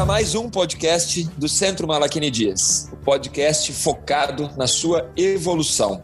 [0.00, 6.02] a mais um podcast do Centro Malaquini Dias, o podcast focado na sua evolução.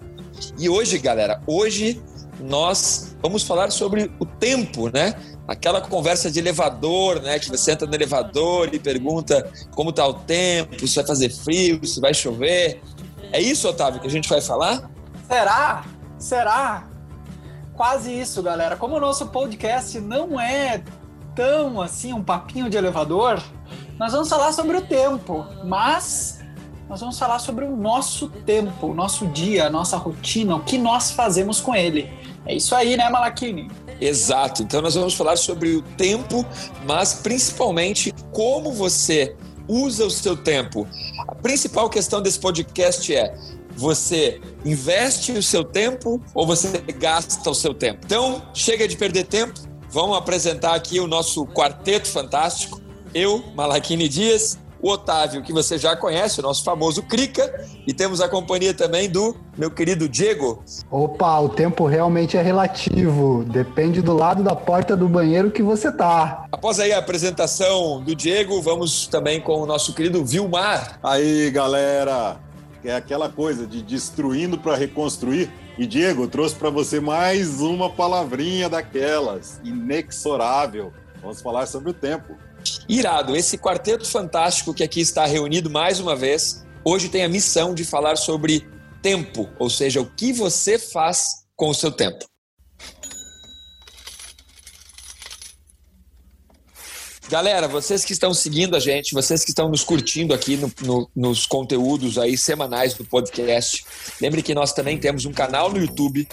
[0.58, 2.02] E hoje, galera, hoje
[2.38, 5.14] nós vamos falar sobre o tempo, né?
[5.48, 7.38] Aquela conversa de elevador, né?
[7.38, 11.82] Que você entra no elevador e pergunta como tá o tempo, se vai fazer frio,
[11.86, 12.82] se vai chover.
[13.32, 14.90] É isso, Otávio, que a gente vai falar?
[15.26, 15.86] Será?
[16.18, 16.86] Será?
[17.72, 18.76] Quase isso, galera.
[18.76, 20.84] Como o nosso podcast não é
[21.34, 23.42] tão assim um papinho de elevador,
[23.98, 26.40] nós vamos falar sobre o tempo, mas
[26.88, 30.78] nós vamos falar sobre o nosso tempo, o nosso dia, a nossa rotina, o que
[30.78, 32.08] nós fazemos com ele.
[32.44, 33.68] É isso aí, né, Malakini?
[34.00, 34.62] Exato.
[34.62, 36.44] Então nós vamos falar sobre o tempo,
[36.86, 39.34] mas principalmente como você
[39.66, 40.86] usa o seu tempo.
[41.26, 43.34] A principal questão desse podcast é:
[43.74, 48.00] você investe o seu tempo ou você gasta o seu tempo?
[48.04, 49.60] Então, chega de perder tempo.
[49.88, 52.85] Vamos apresentar aqui o nosso quarteto fantástico.
[53.16, 58.20] Eu, Malakini Dias, o Otávio, que você já conhece, o nosso famoso Crica, e temos
[58.20, 60.62] a companhia também do meu querido Diego.
[60.90, 65.90] Opa, o tempo realmente é relativo, depende do lado da porta do banheiro que você
[65.90, 66.44] tá.
[66.52, 70.98] Após aí a apresentação do Diego, vamos também com o nosso querido Vilmar.
[71.02, 72.36] Aí, galera,
[72.84, 75.50] é aquela coisa de destruindo para reconstruir.
[75.78, 80.92] E Diego, trouxe para você mais uma palavrinha daquelas, inexorável.
[81.22, 82.36] Vamos falar sobre o tempo.
[82.88, 87.74] Irado, esse quarteto fantástico que aqui está reunido mais uma vez, hoje tem a missão
[87.74, 88.68] de falar sobre
[89.02, 92.24] tempo, ou seja, o que você faz com o seu tempo.
[97.28, 101.10] Galera, vocês que estão seguindo a gente, vocês que estão nos curtindo aqui no, no,
[101.14, 103.84] nos conteúdos aí semanais do podcast,
[104.20, 106.28] lembre que nós também temos um canal no YouTube,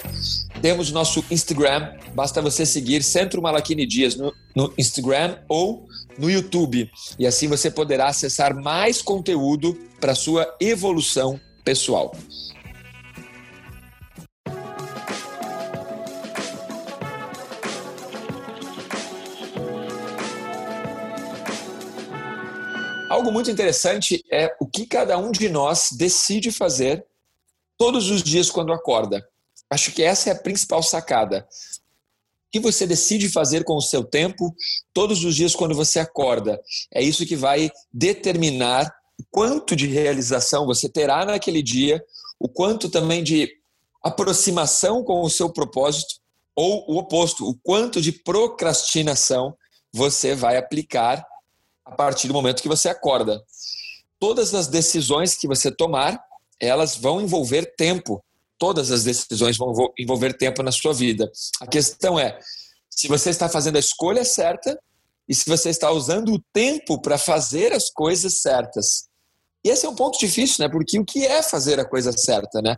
[0.62, 5.84] temos nosso Instagram, basta você seguir Centro Malaquini Dias no, no Instagram ou
[6.16, 6.88] no YouTube.
[7.18, 12.14] E assim você poderá acessar mais conteúdo para sua evolução pessoal.
[23.14, 27.06] Algo muito interessante é o que cada um de nós decide fazer
[27.78, 29.24] todos os dias quando acorda.
[29.70, 31.46] Acho que essa é a principal sacada
[32.50, 34.52] que você decide fazer com o seu tempo
[34.92, 36.60] todos os dias quando você acorda.
[36.92, 42.04] É isso que vai determinar o quanto de realização você terá naquele dia,
[42.36, 43.48] o quanto também de
[44.02, 46.16] aproximação com o seu propósito,
[46.56, 49.56] ou o oposto, o quanto de procrastinação
[49.92, 51.24] você vai aplicar
[51.94, 53.42] partir do momento que você acorda.
[54.18, 56.20] Todas as decisões que você tomar,
[56.60, 58.22] elas vão envolver tempo
[58.58, 61.30] todas as decisões vão envolver tempo na sua vida.
[61.60, 62.38] A questão é
[62.88, 64.78] se você está fazendo a escolha certa
[65.28, 69.08] e se você está usando o tempo para fazer as coisas certas.
[69.64, 70.70] E esse é um ponto difícil, né?
[70.70, 72.76] Porque o que é fazer a coisa certa, né?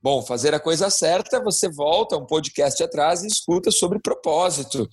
[0.00, 4.88] Bom, fazer a coisa certa, você volta um podcast atrás e escuta sobre propósito.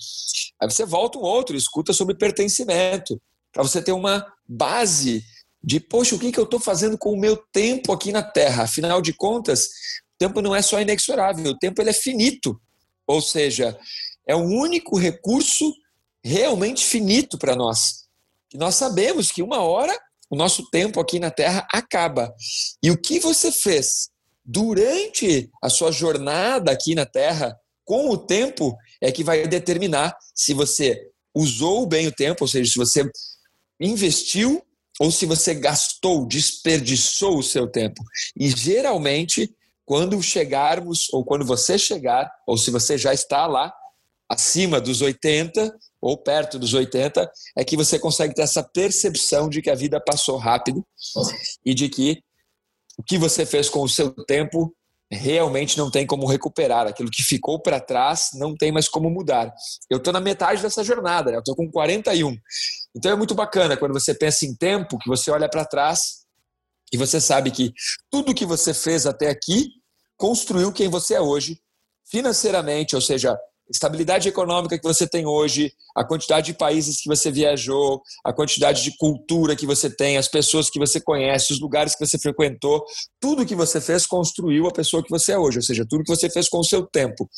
[0.60, 3.22] Aí você volta um outro escuta sobre pertencimento.
[3.56, 5.24] Para você ter uma base
[5.64, 8.64] de, poxa, o que, que eu estou fazendo com o meu tempo aqui na Terra?
[8.64, 12.60] Afinal de contas, o tempo não é só inexorável, o tempo ele é finito.
[13.08, 13.80] Ou seja,
[14.28, 15.74] é o único recurso
[16.22, 18.04] realmente finito para nós.
[18.54, 19.98] E nós sabemos que uma hora
[20.30, 22.34] o nosso tempo aqui na Terra acaba.
[22.84, 24.10] E o que você fez
[24.44, 30.54] durante a sua jornada aqui na Terra com o tempo é que vai determinar se
[30.54, 33.10] você usou bem o tempo, ou seja, se você
[33.80, 34.62] investiu
[35.00, 38.02] ou se você gastou, desperdiçou o seu tempo.
[38.40, 39.54] E geralmente
[39.86, 43.72] quando chegarmos, ou quando você chegar, ou se você já está lá,
[44.28, 49.62] acima dos 80 ou perto dos 80, é que você consegue ter essa percepção de
[49.62, 50.84] que a vida passou rápido
[51.64, 52.24] e de que
[52.98, 54.76] o que você fez com o seu tempo
[55.16, 56.88] realmente não tem como recuperar.
[56.88, 59.54] Aquilo que ficou para trás não tem mais como mudar.
[59.90, 61.38] Eu estou na metade dessa jornada, né?
[61.38, 62.36] eu estou com 41.
[62.96, 66.26] Então é muito bacana quando você pensa em tempo, que você olha para trás
[66.94, 67.74] e você sabe que
[68.10, 69.70] tudo que você fez até aqui
[70.18, 71.60] construiu quem você é hoje,
[72.10, 73.38] financeiramente, ou seja,
[73.70, 78.84] estabilidade econômica que você tem hoje, a quantidade de países que você viajou, a quantidade
[78.84, 82.86] de cultura que você tem, as pessoas que você conhece, os lugares que você frequentou,
[83.20, 86.16] tudo que você fez construiu a pessoa que você é hoje, ou seja, tudo que
[86.16, 87.30] você fez com o seu tempo.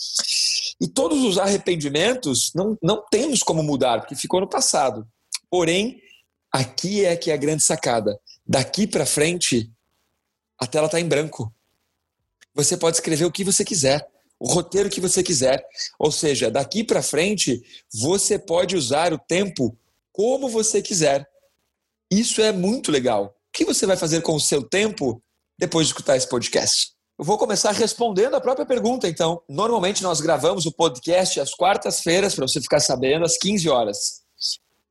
[0.81, 5.07] E todos os arrependimentos não, não temos como mudar, porque ficou no passado.
[5.50, 6.01] Porém,
[6.51, 8.19] aqui é que é a grande sacada.
[8.45, 9.71] Daqui para frente,
[10.59, 11.53] a tela está em branco.
[12.53, 14.07] Você pode escrever o que você quiser,
[14.39, 15.63] o roteiro que você quiser.
[16.00, 17.62] Ou seja, daqui para frente,
[17.94, 19.78] você pode usar o tempo
[20.12, 21.28] como você quiser.
[22.10, 23.25] Isso é muito legal.
[23.25, 25.22] O que você vai fazer com o seu tempo
[25.57, 26.92] depois de escutar esse podcast?
[27.19, 29.42] Eu vou começar respondendo a própria pergunta, então.
[29.50, 34.22] Normalmente nós gravamos o podcast às quartas-feiras, para você ficar sabendo, às 15 horas.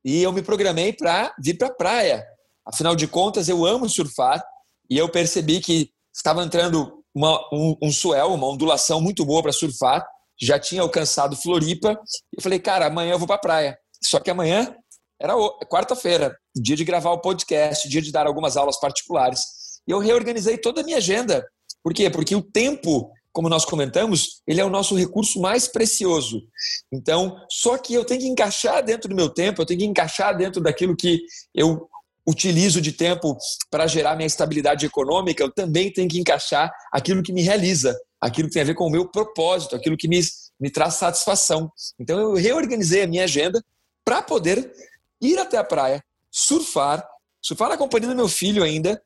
[0.03, 2.27] E eu me programei para vir para a praia.
[2.65, 4.43] Afinal de contas, eu amo surfar
[4.89, 9.51] e eu percebi que estava entrando uma, um, um swell, uma ondulação muito boa para
[9.51, 10.05] surfar.
[10.39, 11.99] Já tinha alcançado Floripa.
[12.31, 13.77] Eu falei, cara, amanhã eu vou para a praia.
[14.03, 14.75] Só que amanhã
[15.19, 15.33] era
[15.67, 19.41] quarta-feira, dia de gravar o podcast, dia de dar algumas aulas particulares.
[19.87, 21.43] E eu reorganizei toda a minha agenda.
[21.83, 22.07] Por quê?
[22.07, 26.43] Porque o tempo, como nós comentamos, ele é o nosso recurso mais precioso.
[26.93, 30.37] Então, só que eu tenho que encaixar dentro do meu tempo, eu tenho que encaixar
[30.37, 31.19] dentro daquilo que
[31.55, 31.89] eu
[32.27, 33.37] utilizo de tempo
[33.71, 38.49] para gerar minha estabilidade econômica, eu também tenho que encaixar aquilo que me realiza, aquilo
[38.49, 40.19] que tem a ver com o meu propósito, aquilo que me,
[40.59, 41.71] me traz satisfação.
[41.97, 43.63] Então eu reorganizei a minha agenda
[44.03, 44.71] para poder
[45.21, 47.07] ir até a praia, surfar,
[47.41, 49.01] surfar na companhia do meu filho ainda,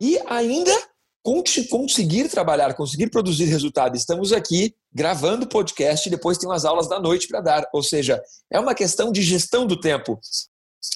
[0.00, 0.72] e ainda
[1.68, 3.96] conseguir trabalhar, conseguir produzir resultado.
[3.96, 7.68] Estamos aqui gravando podcast e depois tem umas aulas da noite para dar.
[7.72, 10.18] Ou seja, é uma questão de gestão do tempo.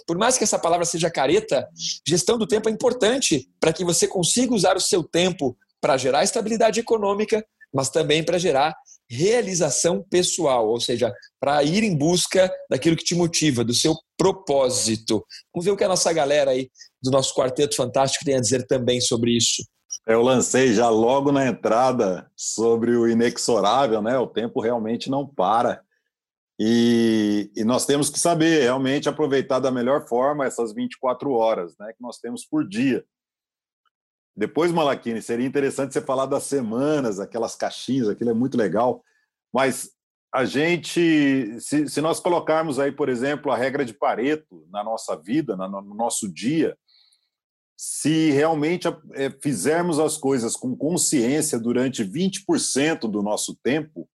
[0.07, 1.69] Por mais que essa palavra seja careta,
[2.07, 6.25] gestão do tempo é importante para que você consiga usar o seu tempo para gerar
[6.25, 7.45] estabilidade econômica,
[7.75, 8.75] mas também para gerar
[9.11, 15.25] realização pessoal, ou seja, para ir em busca daquilo que te motiva, do seu propósito.
[15.53, 16.71] Vamos ver o que a nossa galera aí
[17.03, 19.63] do nosso Quarteto Fantástico tem a dizer também sobre isso.
[20.07, 24.19] Eu lancei já logo na entrada sobre o inexorável, né?
[24.19, 25.83] O tempo realmente não para.
[26.65, 31.93] E, e, nós temos que saber realmente aproveitar da melhor forma essas 24 horas né,
[31.93, 33.05] que nós temos por dia.
[34.37, 39.03] Depois, Malaquini, seria interessante você falar das semanas, aquelas caixinhas, aquilo é muito legal.
[39.53, 39.91] Mas
[40.33, 45.17] a gente, se, se nós colocarmos aí, por exemplo, a regra de Pareto na nossa
[45.17, 46.79] vida, no nosso dia,
[47.77, 54.09] se realmente é, fizermos as coisas com consciência durante 20% do nosso tempo,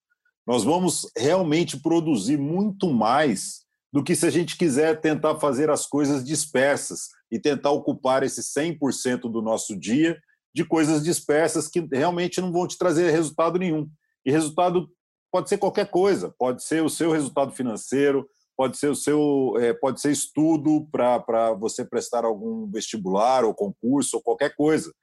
[0.47, 5.85] nós vamos realmente produzir muito mais do que se a gente quiser tentar fazer as
[5.85, 10.17] coisas dispersas e tentar ocupar esse 100% do nosso dia
[10.55, 13.89] de coisas dispersas que realmente não vão te trazer resultado nenhum.
[14.25, 14.89] E resultado
[15.29, 19.73] pode ser qualquer coisa, pode ser o seu resultado financeiro, pode ser o seu, é,
[19.73, 24.93] pode ser estudo para você prestar algum vestibular ou concurso ou qualquer coisa.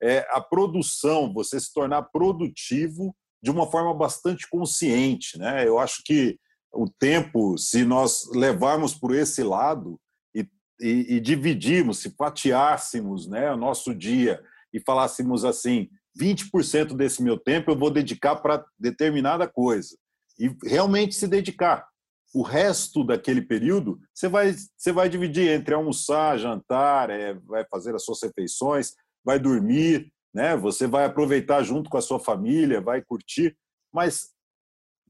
[0.00, 3.14] É, a produção, você se tornar produtivo
[3.44, 5.38] de uma forma bastante consciente.
[5.38, 5.68] Né?
[5.68, 6.38] Eu acho que
[6.72, 10.00] o tempo, se nós levarmos por esse lado
[10.34, 10.48] e,
[10.80, 14.42] e, e dividirmos, se fatiássemos né, o nosso dia
[14.72, 19.94] e falássemos assim: 20% desse meu tempo eu vou dedicar para determinada coisa,
[20.38, 21.86] e realmente se dedicar.
[22.34, 27.94] O resto daquele período você vai, você vai dividir entre almoçar, jantar, é, vai fazer
[27.94, 30.56] as suas refeições, vai dormir, né?
[30.56, 33.56] Você vai aproveitar junto com a sua família, vai curtir,
[33.92, 34.34] mas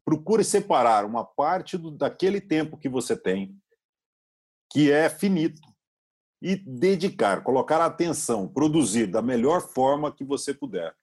[0.04, 3.56] procure separar uma parte do, daquele tempo que você tem,
[4.70, 5.62] que é finito,
[6.42, 10.94] e dedicar, colocar atenção, produzir da melhor forma que você puder.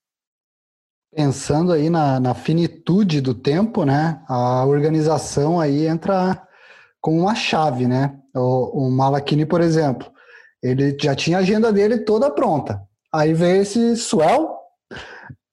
[1.14, 4.24] Pensando aí na, na finitude do tempo, né?
[4.30, 6.48] A organização aí entra
[7.02, 8.22] com uma chave, né?
[8.36, 10.10] O, o por exemplo,
[10.62, 12.88] ele já tinha a agenda dele toda pronta.
[13.14, 14.56] Aí veio esse swell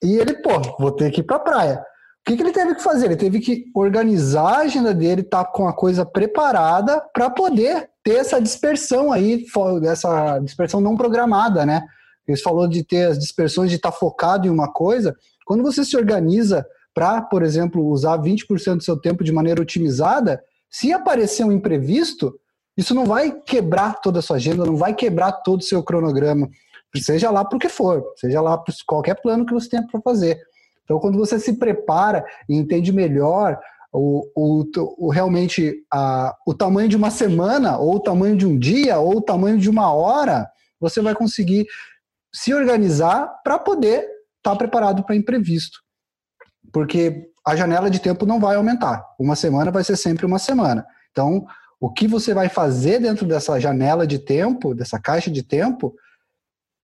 [0.02, 1.82] e ele, pô, vou ter que ir pra praia.
[2.20, 3.06] O que, que ele teve que fazer?
[3.06, 8.16] Ele teve que organizar a agenda dele, tá com a coisa preparada para poder ter
[8.16, 9.44] essa dispersão aí,
[9.84, 11.82] essa dispersão não programada, né?
[12.26, 15.16] Ele falou de ter as dispersões de estar tá focado em uma coisa.
[15.46, 20.42] Quando você se organiza para, por exemplo, usar 20% do seu tempo de maneira otimizada,
[20.70, 22.38] se aparecer um imprevisto,
[22.76, 26.48] isso não vai quebrar toda a sua agenda, não vai quebrar todo o seu cronograma
[26.96, 30.00] seja lá para o que for, seja lá para qualquer plano que você tenha para
[30.00, 30.40] fazer.
[30.84, 33.58] Então, quando você se prepara e entende melhor
[33.92, 34.64] o, o,
[34.96, 39.18] o realmente a, o tamanho de uma semana, ou o tamanho de um dia, ou
[39.18, 40.48] o tamanho de uma hora,
[40.80, 41.66] você vai conseguir
[42.32, 44.00] se organizar para poder
[44.38, 45.78] estar tá preparado para imprevisto.
[46.72, 49.04] Porque a janela de tempo não vai aumentar.
[49.18, 50.86] Uma semana vai ser sempre uma semana.
[51.10, 51.46] Então,
[51.80, 55.94] o que você vai fazer dentro dessa janela de tempo, dessa caixa de tempo,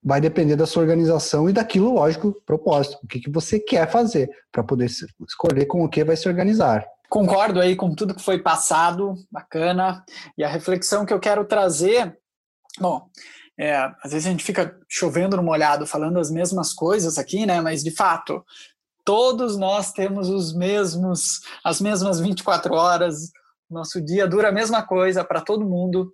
[0.03, 2.97] vai depender da sua organização e daquilo, lógico, propósito.
[3.03, 6.85] O que, que você quer fazer para poder escolher com o que vai se organizar.
[7.09, 10.03] Concordo aí com tudo que foi passado, bacana.
[10.37, 12.17] E a reflexão que eu quero trazer,
[12.79, 13.07] bom,
[13.57, 17.59] é, às vezes a gente fica chovendo no molhado, falando as mesmas coisas aqui, né?
[17.61, 18.45] Mas de fato,
[19.03, 23.31] todos nós temos os mesmos, as mesmas 24 horas,
[23.69, 26.11] Nosso dia dura a mesma coisa para todo mundo.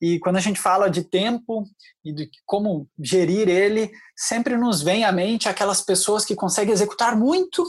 [0.00, 1.64] E quando a gente fala de tempo
[2.04, 7.16] e de como gerir ele, sempre nos vem à mente aquelas pessoas que conseguem executar
[7.16, 7.66] muito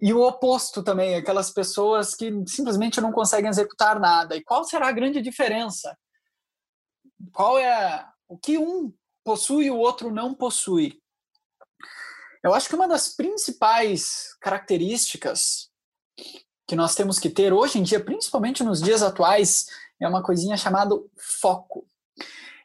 [0.00, 4.36] e o oposto também, aquelas pessoas que simplesmente não conseguem executar nada.
[4.36, 5.96] E qual será a grande diferença?
[7.32, 8.92] Qual é o que um
[9.24, 11.00] possui e o outro não possui?
[12.42, 15.70] Eu acho que uma das principais características
[16.68, 19.66] que nós temos que ter hoje em dia, principalmente nos dias atuais,
[20.00, 21.86] é uma coisinha chamada foco.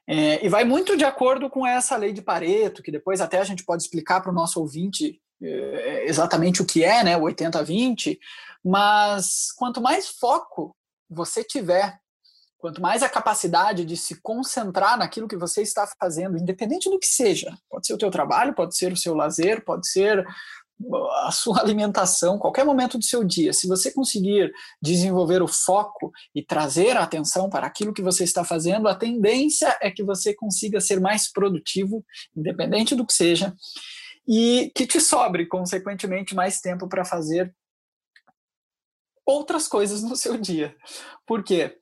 [0.07, 3.43] É, e vai muito de acordo com essa lei de Pareto, que depois até a
[3.43, 8.19] gente pode explicar para o nosso ouvinte é, exatamente o que é, né, o 80-20,
[8.63, 10.75] mas quanto mais foco
[11.09, 11.99] você tiver,
[12.57, 17.07] quanto mais a capacidade de se concentrar naquilo que você está fazendo, independente do que
[17.07, 20.25] seja, pode ser o teu trabalho, pode ser o seu lazer, pode ser
[21.23, 26.43] a sua alimentação, qualquer momento do seu dia, se você conseguir desenvolver o foco e
[26.43, 30.79] trazer a atenção para aquilo que você está fazendo, a tendência é que você consiga
[30.79, 33.55] ser mais produtivo, independente do que seja,
[34.27, 37.53] e que te sobre, consequentemente, mais tempo para fazer
[39.25, 40.75] outras coisas no seu dia.
[41.25, 41.77] Por quê?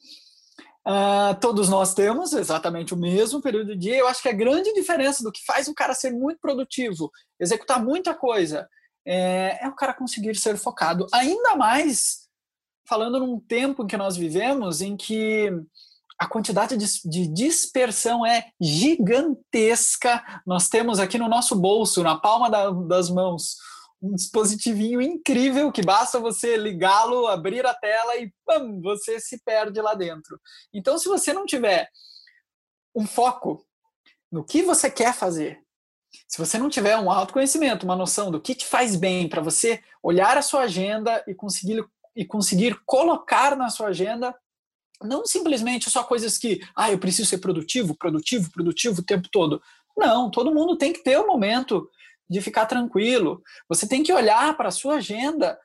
[0.88, 3.98] Uh, todos nós temos exatamente o mesmo período de dia.
[3.98, 7.84] Eu acho que a grande diferença do que faz o cara ser muito produtivo, executar
[7.84, 8.68] muita coisa,
[9.12, 11.08] é, é o cara conseguir ser focado.
[11.12, 12.30] Ainda mais
[12.88, 15.50] falando num tempo em que nós vivemos, em que
[16.20, 20.24] a quantidade de, dispersão é gigantesca.
[20.46, 23.56] Nós temos aqui no nosso bolso, na palma da, das mãos,
[24.02, 29.82] um dispositivinho incrível que basta você ligá-lo, abrir a tela e pam, você se perde
[29.82, 30.40] lá dentro.
[30.72, 31.90] Então, se você não tiver
[32.96, 33.66] um foco
[34.32, 35.64] no que você quer fazer,
[36.28, 39.82] se você não tiver um autoconhecimento, uma noção do que te faz bem para você
[40.02, 41.84] olhar a sua agenda e conseguir
[42.16, 44.36] e conseguir colocar na sua agenda
[45.02, 49.62] não simplesmente só coisas que, ah, eu preciso ser produtivo, produtivo, produtivo o tempo todo.
[49.98, 51.90] Não, todo mundo tem que ter o um momento
[52.30, 53.42] de ficar tranquilo.
[53.68, 55.58] Você tem que olhar para a sua agenda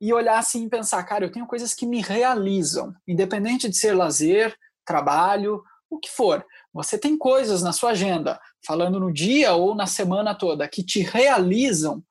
[0.00, 3.92] e olhar assim e pensar, cara, eu tenho coisas que me realizam, independente de ser
[3.92, 6.44] lazer, trabalho, o que for.
[6.72, 11.00] Você tem coisas na sua agenda, falando no dia ou na semana toda, que te
[11.00, 12.02] realizam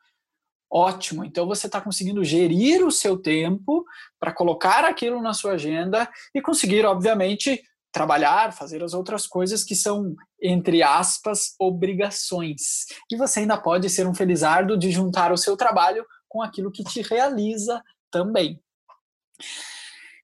[0.73, 1.25] Ótimo.
[1.25, 3.85] Então você está conseguindo gerir o seu tempo
[4.17, 9.75] para colocar aquilo na sua agenda e conseguir, obviamente, trabalhar, fazer as outras coisas que
[9.75, 12.85] são, entre aspas, obrigações.
[13.11, 16.85] E você ainda pode ser um felizardo de juntar o seu trabalho com aquilo que
[16.85, 18.57] te realiza também.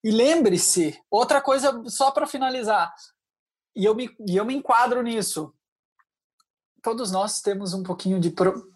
[0.01, 2.94] E lembre-se, outra coisa só para finalizar,
[3.78, 5.54] e eu, me, e eu me enquadro nisso.
[6.82, 8.70] Todos nós temos um pouquinho de pro,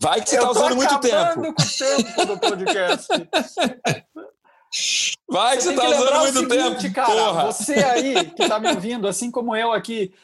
[0.00, 1.34] Vai que você está usando muito tempo.
[1.34, 3.06] com o tempo do podcast.
[5.28, 6.94] Vai que você está usando muito seguinte, tempo.
[6.94, 7.44] Cara, porra.
[7.46, 10.14] Você aí que está me ouvindo, assim como eu aqui,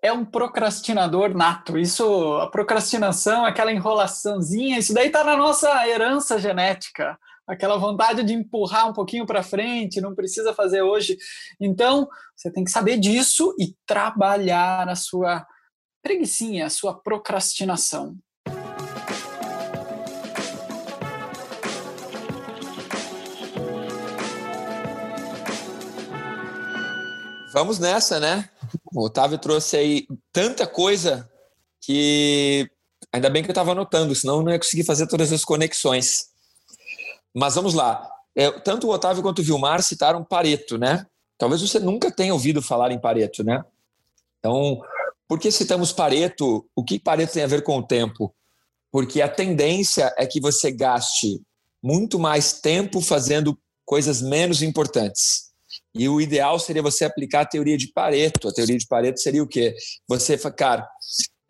[0.00, 1.76] é um procrastinador nato.
[1.76, 7.18] Isso, a procrastinação, aquela enrolaçãozinha, isso daí está na nossa herança genética.
[7.46, 11.16] Aquela vontade de empurrar um pouquinho para frente, não precisa fazer hoje.
[11.60, 15.46] Então, você tem que saber disso e trabalhar a sua
[16.02, 18.16] preguiçinha, a sua procrastinação.
[27.52, 28.50] Vamos nessa, né?
[28.92, 31.30] O Otávio trouxe aí tanta coisa
[31.80, 32.68] que
[33.12, 36.34] ainda bem que eu estava anotando, senão eu não ia conseguir fazer todas as conexões.
[37.36, 38.10] Mas vamos lá.
[38.34, 41.06] É, tanto o Otávio quanto o Vilmar citaram Pareto, né?
[41.36, 43.62] Talvez você nunca tenha ouvido falar em Pareto, né?
[44.38, 44.80] Então,
[45.28, 46.66] por que citamos Pareto?
[46.74, 48.34] O que Pareto tem a ver com o tempo?
[48.90, 51.42] Porque a tendência é que você gaste
[51.82, 55.50] muito mais tempo fazendo coisas menos importantes.
[55.94, 58.48] E o ideal seria você aplicar a teoria de Pareto.
[58.48, 59.76] A teoria de Pareto seria o quê?
[60.08, 60.88] Você ficar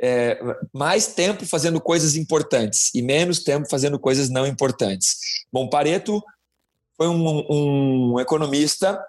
[0.01, 0.39] é,
[0.73, 5.45] mais tempo fazendo coisas importantes e menos tempo fazendo coisas não importantes.
[5.53, 6.23] Bom, Pareto
[6.97, 9.03] foi um, um economista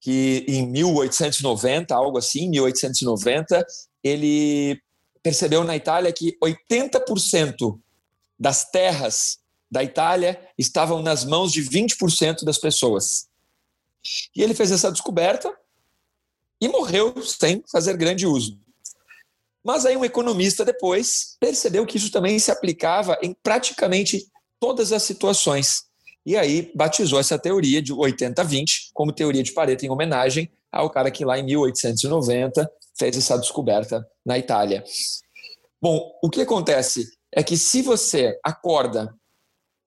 [0.00, 3.66] que em 1890, algo assim, 1890,
[4.02, 4.78] ele
[5.22, 7.80] percebeu na Itália que 80%
[8.38, 9.38] das terras
[9.70, 13.26] da Itália estavam nas mãos de 20% das pessoas.
[14.36, 15.50] E ele fez essa descoberta
[16.60, 18.58] e morreu sem fazer grande uso.
[19.64, 24.26] Mas aí um economista depois percebeu que isso também se aplicava em praticamente
[24.60, 25.84] todas as situações.
[26.26, 31.10] E aí batizou essa teoria de 80-20 como teoria de Pareto em homenagem ao cara
[31.10, 34.84] que lá em 1890 fez essa descoberta na Itália.
[35.80, 39.14] Bom, o que acontece é que se você acorda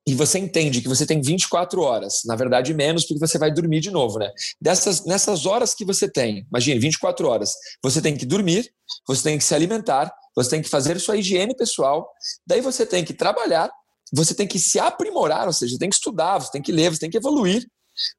[0.08, 3.82] e você entende que você tem 24 horas, na verdade menos, porque você vai dormir
[3.82, 4.32] de novo, né?
[4.60, 7.52] Dessas, nessas horas que você tem, imagine, 24 horas,
[7.84, 8.72] você tem que dormir,
[9.06, 12.10] você tem que se alimentar, você tem que fazer sua higiene pessoal,
[12.48, 13.70] daí você tem que trabalhar,
[14.14, 17.00] você tem que se aprimorar, ou seja, tem que estudar, você tem que ler, você
[17.00, 17.68] tem que evoluir,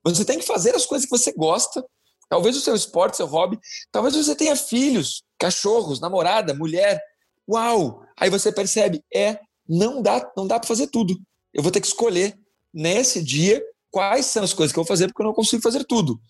[0.05, 1.83] você tem que fazer as coisas que você gosta,
[2.29, 3.59] talvez o seu esporte, seu hobby,
[3.91, 7.01] talvez você tenha filhos, cachorros, namorada, mulher.
[7.49, 8.03] Uau!
[8.21, 11.19] Aí você percebe, é, não dá, não dá para fazer tudo
[11.59, 12.39] eu vou ter que escolher
[12.73, 13.61] nesse dia
[13.91, 16.21] quais são as coisas que eu vou fazer, porque eu não consigo fazer tudo.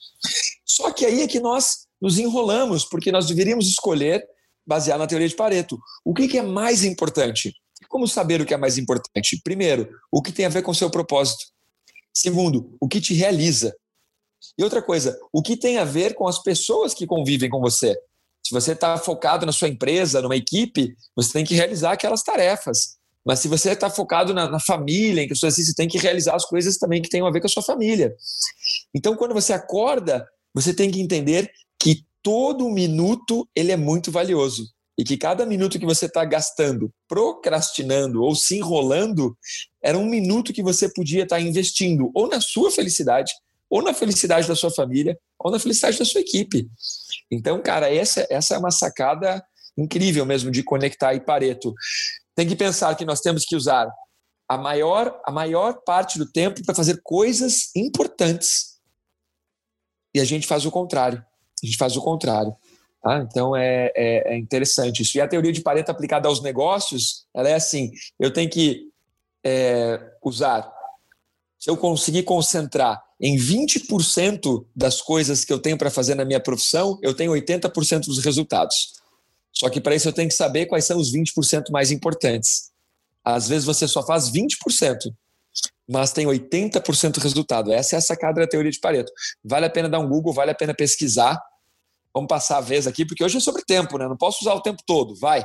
[0.65, 4.27] Só que aí é que nós nos enrolamos, porque nós deveríamos escolher
[4.67, 5.79] baseado na teoria de Pareto.
[6.03, 7.55] O que, que é mais importante?
[7.91, 9.39] Como saber o que é mais importante?
[9.45, 11.45] Primeiro, o que tem a ver com o seu propósito.
[12.15, 13.77] Segundo, o que te realiza.
[14.57, 17.95] E outra coisa, o que tem a ver com as pessoas que convivem com você.
[18.43, 22.98] Se você está focado na sua empresa, numa equipe, você tem que realizar aquelas tarefas.
[23.29, 26.35] Mas se você está focado na, na, família, em questões assim, você tem que realizar
[26.35, 28.15] as coisas também que tenham a ver com a sua família.
[28.95, 34.67] Então, quando você acorda, você tem que entender que todo minuto ele é muito valioso
[34.97, 39.37] e que cada minuto que você está gastando, procrastinando ou se enrolando,
[39.85, 43.31] era um minuto que você podia estar tá investindo ou na sua felicidade,
[43.69, 46.67] ou na felicidade da sua família, ou na felicidade da sua equipe.
[47.31, 49.45] Então, cara, essa, essa é uma sacada
[49.77, 51.75] incrível mesmo de conectar e Pareto
[52.39, 53.93] tem que pensar que nós temos que usar
[54.49, 58.79] a maior, a maior parte do tempo para fazer coisas importantes.
[60.15, 61.19] E a gente faz o contrário.
[61.61, 62.55] A gente faz o contrário.
[63.03, 63.27] Tá?
[63.29, 65.19] Então é, é, é, interessante isso.
[65.19, 67.91] E a teoria de Pareto aplicada aos negócios, ela é assim:
[68.21, 68.87] eu tenho que
[69.45, 70.73] é, usar.
[71.59, 76.39] Se eu conseguir concentrar em 20% das coisas que eu tenho para fazer na minha
[76.39, 78.93] profissão, eu tenho 80% dos resultados.
[79.59, 82.71] Só que para isso eu tenho que saber quais são os 20% mais importantes.
[83.25, 85.13] Às vezes você só faz 20%,
[85.89, 87.73] mas tem 80% resultado.
[87.73, 89.13] Essa é a sacada da teoria de Pareto.
[89.43, 91.43] Vale a pena dar um Google, vale a pena pesquisar.
[92.15, 94.07] Vamos passar a vez aqui, porque hoje é sobre tempo, né?
[94.07, 95.17] Não posso usar o tempo todo.
[95.17, 95.45] Vai.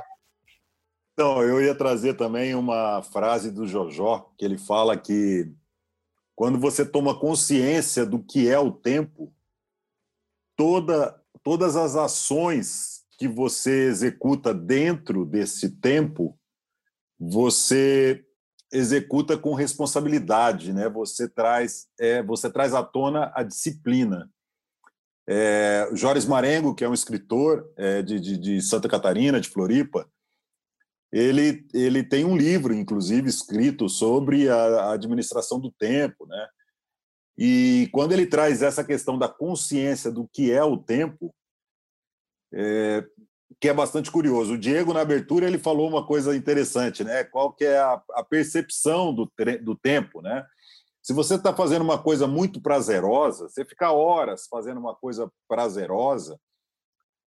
[1.13, 5.51] Então, eu ia trazer também uma frase do Jojó, que ele fala que
[6.35, 9.33] quando você toma consciência do que é o tempo,
[10.55, 16.37] toda, todas as ações que você executa dentro desse tempo,
[17.19, 18.25] você
[18.71, 20.89] executa com responsabilidade, né?
[20.89, 24.29] Você traz, é, você traz à tona a disciplina.
[25.27, 30.09] É, Joris Marengo, que é um escritor é, de, de, de, Santa Catarina, de Floripa,
[31.11, 36.47] ele, ele tem um livro, inclusive, escrito sobre a, a administração do tempo, né?
[37.37, 41.33] E quando ele traz essa questão da consciência do que é o tempo,
[42.53, 43.03] é,
[43.59, 44.53] que é bastante curioso.
[44.53, 47.23] O Diego, na abertura, ele falou uma coisa interessante, né?
[47.23, 50.45] Qual que é a, a percepção do, do tempo, né?
[51.01, 56.39] Se você está fazendo uma coisa muito prazerosa, você fica horas fazendo uma coisa prazerosa,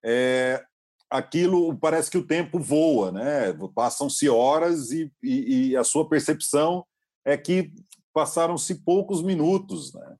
[0.03, 0.65] é,
[1.11, 3.53] aquilo parece que o tempo voa, né?
[3.75, 6.87] Passam-se horas e, e, e, a sua percepção
[7.25, 7.73] é que
[8.15, 10.17] passaram-se poucos minutos, né?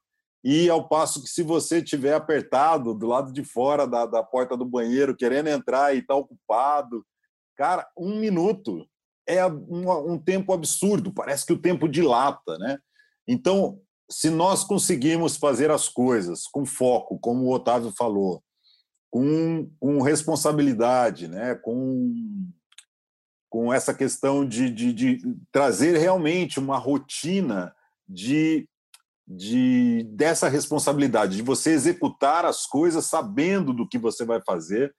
[0.49, 4.57] E ao passo que, se você tiver apertado do lado de fora da, da porta
[4.57, 7.05] do banheiro, querendo entrar e está ocupado,
[7.57, 8.87] cara, um minuto
[9.27, 12.79] é um, um tempo absurdo, parece que o tempo dilata, né?
[13.27, 18.41] Então, se nós conseguimos fazer as coisas com foco, como o Otávio falou,
[19.11, 21.57] com, com responsabilidade, né?
[21.57, 22.15] com,
[23.51, 27.75] com essa questão de, de, de trazer realmente uma rotina
[28.09, 28.69] de
[29.27, 34.95] de dessa responsabilidade de você executar as coisas sabendo do que você vai fazer,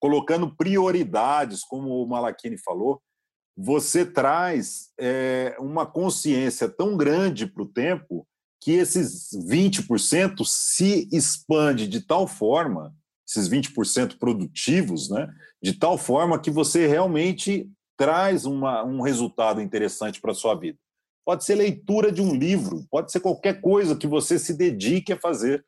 [0.00, 3.00] colocando prioridades, como o Malachini falou,
[3.56, 8.26] você traz é, uma consciência tão grande para o tempo
[8.60, 12.94] que esses 20% se expande de tal forma,
[13.28, 15.28] esses 20% produtivos, né,
[15.62, 20.78] de tal forma que você realmente traz uma, um resultado interessante para a sua vida
[21.24, 25.18] pode ser leitura de um livro, pode ser qualquer coisa que você se dedique a
[25.18, 25.64] fazer.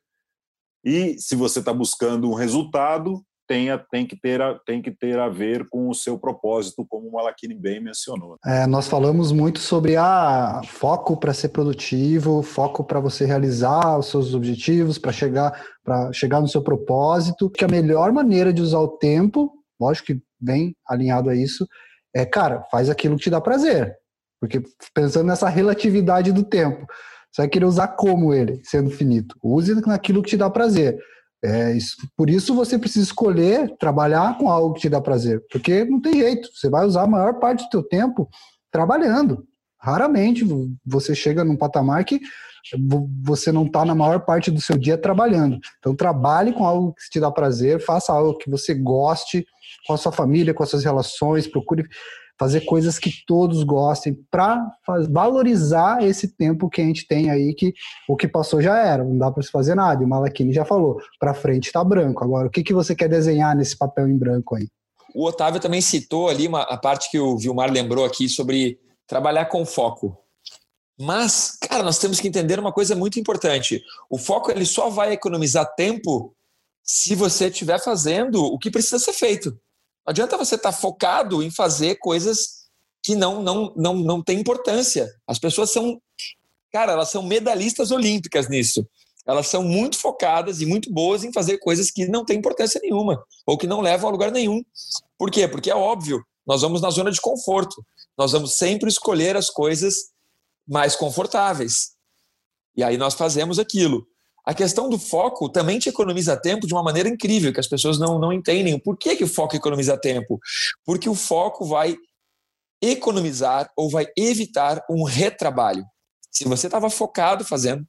[0.83, 5.19] E se você está buscando um resultado, tenha, tem, que ter a, tem que ter
[5.19, 8.37] a ver com o seu propósito, como o Malakini bem mencionou.
[8.45, 13.97] É, nós falamos muito sobre a ah, foco para ser produtivo, foco para você realizar
[13.97, 15.59] os seus objetivos, para chegar,
[16.13, 17.49] chegar no seu propósito.
[17.49, 21.67] Que a melhor maneira de usar o tempo, lógico que bem alinhado a isso,
[22.13, 23.95] é, cara, faz aquilo que te dá prazer.
[24.47, 24.61] Porque
[24.93, 26.85] pensando nessa relatividade do tempo,
[27.31, 29.35] você vai querer usar como ele, sendo finito?
[29.43, 30.97] Use naquilo que te dá prazer.
[31.43, 35.83] É, isso, por isso você precisa escolher trabalhar com algo que te dá prazer, porque
[35.85, 38.27] não tem jeito, você vai usar a maior parte do seu tempo
[38.71, 39.45] trabalhando.
[39.79, 40.43] Raramente
[40.83, 42.19] você chega num patamar que
[43.21, 45.59] você não está na maior parte do seu dia trabalhando.
[45.77, 49.45] Então, trabalhe com algo que te dá prazer, faça algo que você goste
[49.85, 51.83] com a sua família, com as suas relações, procure
[52.37, 54.65] fazer coisas que todos gostem para
[55.09, 57.73] valorizar esse tempo que a gente tem aí que
[58.09, 60.01] o que passou já era, não dá para se fazer nada.
[60.01, 62.23] E o Malakini já falou, para frente está branco.
[62.23, 64.67] Agora, o que, que você quer desenhar nesse papel em branco aí?
[65.13, 69.45] O Otávio também citou ali uma, a parte que o Vilmar lembrou aqui sobre trabalhar
[69.45, 70.17] com foco.
[70.99, 73.81] Mas, cara, nós temos que entender uma coisa muito importante.
[74.09, 76.33] O foco ele só vai economizar tempo
[76.83, 79.57] se você estiver fazendo o que precisa ser feito.
[80.05, 82.65] Não adianta você estar tá focado em fazer coisas
[83.01, 85.09] que não, não, não, não têm importância.
[85.27, 86.01] As pessoas são,
[86.71, 88.87] cara, elas são medalhistas olímpicas nisso.
[89.25, 93.23] Elas são muito focadas e muito boas em fazer coisas que não têm importância nenhuma
[93.45, 94.63] ou que não levam a lugar nenhum.
[95.17, 95.47] Por quê?
[95.47, 97.83] Porque é óbvio, nós vamos na zona de conforto.
[98.15, 100.11] Nós vamos sempre escolher as coisas
[100.67, 101.95] mais confortáveis.
[102.75, 104.07] E aí nós fazemos aquilo.
[104.45, 107.97] A questão do foco também te economiza tempo de uma maneira incrível, que as pessoas
[107.97, 108.77] não, não entendem.
[108.79, 110.39] Por que, que o foco economiza tempo?
[110.85, 111.95] Porque o foco vai
[112.81, 115.83] economizar ou vai evitar um retrabalho.
[116.29, 117.87] Se você estava focado fazendo,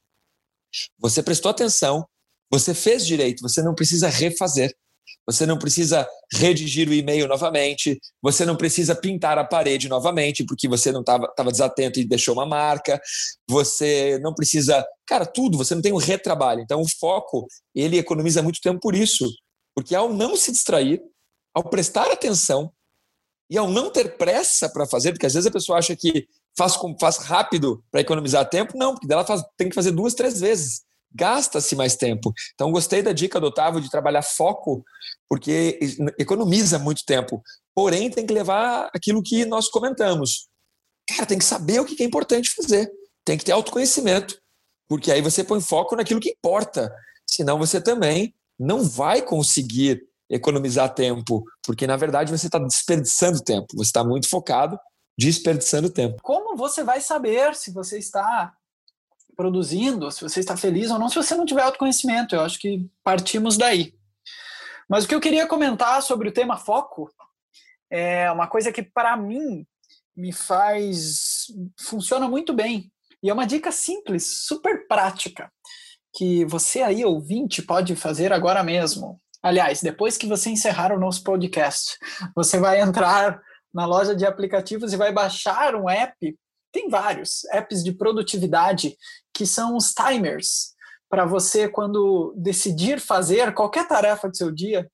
[0.99, 2.07] você prestou atenção,
[2.51, 4.75] você fez direito, você não precisa refazer.
[5.27, 10.69] Você não precisa redigir o e-mail novamente, você não precisa pintar a parede novamente porque
[10.69, 13.01] você não estava desatento e deixou uma marca,
[13.49, 16.61] você não precisa, cara, tudo, você não tem um retrabalho.
[16.61, 19.29] Então o foco, ele economiza muito tempo por isso,
[19.75, 21.01] porque ao não se distrair,
[21.55, 22.73] ao prestar atenção
[23.51, 26.75] e ao não ter pressa para fazer, porque às vezes a pessoa acha que faz,
[27.01, 30.86] faz rápido para economizar tempo, não, porque ela faz, tem que fazer duas, três vezes
[31.13, 32.33] gasta-se mais tempo.
[32.55, 34.85] Então, gostei da dica do Otávio de trabalhar foco,
[35.29, 35.79] porque
[36.19, 37.43] economiza muito tempo.
[37.75, 40.49] Porém, tem que levar aquilo que nós comentamos.
[41.09, 42.91] Cara, tem que saber o que é importante fazer.
[43.25, 44.39] Tem que ter autoconhecimento,
[44.89, 46.93] porque aí você põe foco naquilo que importa.
[47.29, 53.67] Senão, você também não vai conseguir economizar tempo, porque na verdade você está desperdiçando tempo.
[53.75, 54.79] Você está muito focado,
[55.19, 56.17] desperdiçando tempo.
[56.23, 58.53] Como você vai saber se você está
[59.37, 62.35] produzindo, se você está feliz ou não, se você não tiver autoconhecimento.
[62.35, 63.95] Eu acho que partimos daí.
[64.89, 67.11] Mas o que eu queria comentar sobre o tema foco
[67.91, 69.67] é uma coisa que, para mim,
[70.17, 71.47] me faz.
[71.79, 72.91] funciona muito bem.
[73.23, 75.51] E é uma dica simples, super prática,
[76.15, 79.21] que você aí, ouvinte, pode fazer agora mesmo.
[79.43, 81.97] Aliás, depois que você encerrar o nosso podcast,
[82.35, 83.41] você vai entrar
[83.73, 86.37] na loja de aplicativos e vai baixar um app
[86.77, 88.99] tem vários apps de produtividade
[89.33, 90.75] que são os timers
[91.09, 94.87] para você quando decidir fazer qualquer tarefa do seu dia,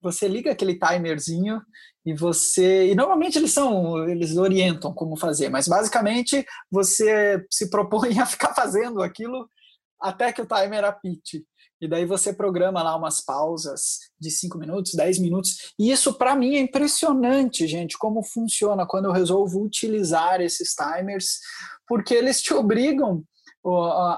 [0.00, 1.60] você liga aquele timerzinho
[2.02, 8.16] e você e normalmente eles são eles orientam como fazer, mas basicamente você se propõe
[8.20, 9.50] a ficar fazendo aquilo
[10.00, 11.44] até que o timer apite.
[11.80, 15.72] E daí você programa lá umas pausas de 5 minutos, 10 minutos.
[15.78, 21.38] E isso para mim é impressionante, gente, como funciona quando eu resolvo utilizar esses timers,
[21.86, 23.22] porque eles te obrigam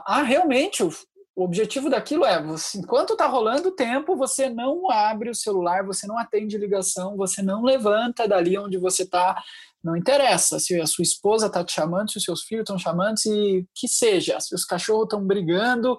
[0.06, 5.30] a realmente o objetivo daquilo é, você, enquanto está rolando o tempo, você não abre
[5.30, 9.40] o celular, você não atende ligação, você não levanta dali onde você está.
[9.82, 13.18] Não interessa se a sua esposa está te chamando, se os seus filhos estão chamando,
[13.20, 15.96] se que seja, se os cachorros estão brigando,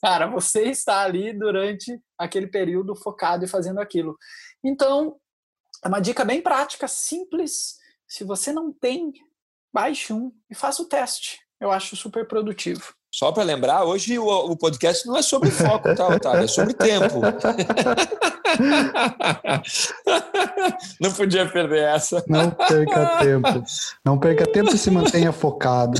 [0.00, 4.16] Cara, você está ali durante aquele período focado e fazendo aquilo.
[4.64, 5.16] Então,
[5.84, 7.76] é uma dica bem prática, simples.
[8.06, 9.12] Se você não tem,
[9.72, 11.40] baixe um e faça o teste.
[11.60, 12.94] Eu acho super produtivo.
[13.12, 16.44] Só para lembrar, hoje o, o, podcast não é sobre foco, tá, Otávio?
[16.44, 17.20] É sobre tempo.
[21.00, 22.22] não podia perder essa.
[22.28, 23.64] Não perca tempo.
[24.04, 25.98] Não perca tempo e se mantenha focado.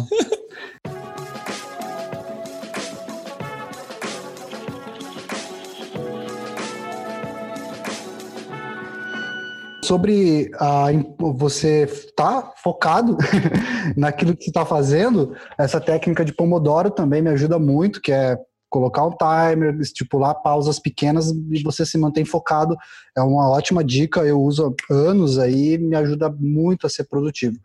[9.89, 13.17] Sobre a, você estar tá focado
[13.97, 18.39] naquilo que você está fazendo, essa técnica de Pomodoro também me ajuda muito, que é
[18.69, 22.77] colocar um timer, estipular pausas pequenas e você se mantém focado.
[23.17, 27.57] É uma ótima dica, eu uso há anos aí, me ajuda muito a ser produtivo.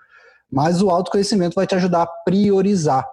[0.49, 3.05] Mas o autoconhecimento vai te ajudar a priorizar.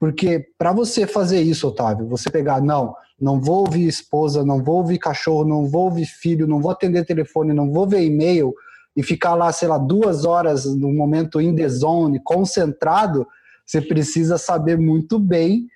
[0.00, 4.76] Porque para você fazer isso, Otávio, você pegar, não, não vou ouvir esposa, não vou
[4.76, 8.54] ouvir cachorro, não vou ouvir filho, não vou atender telefone, não vou ver e-mail
[8.96, 13.26] e ficar lá, sei lá, duas horas no momento in the zone, concentrado,
[13.64, 15.66] você precisa saber muito bem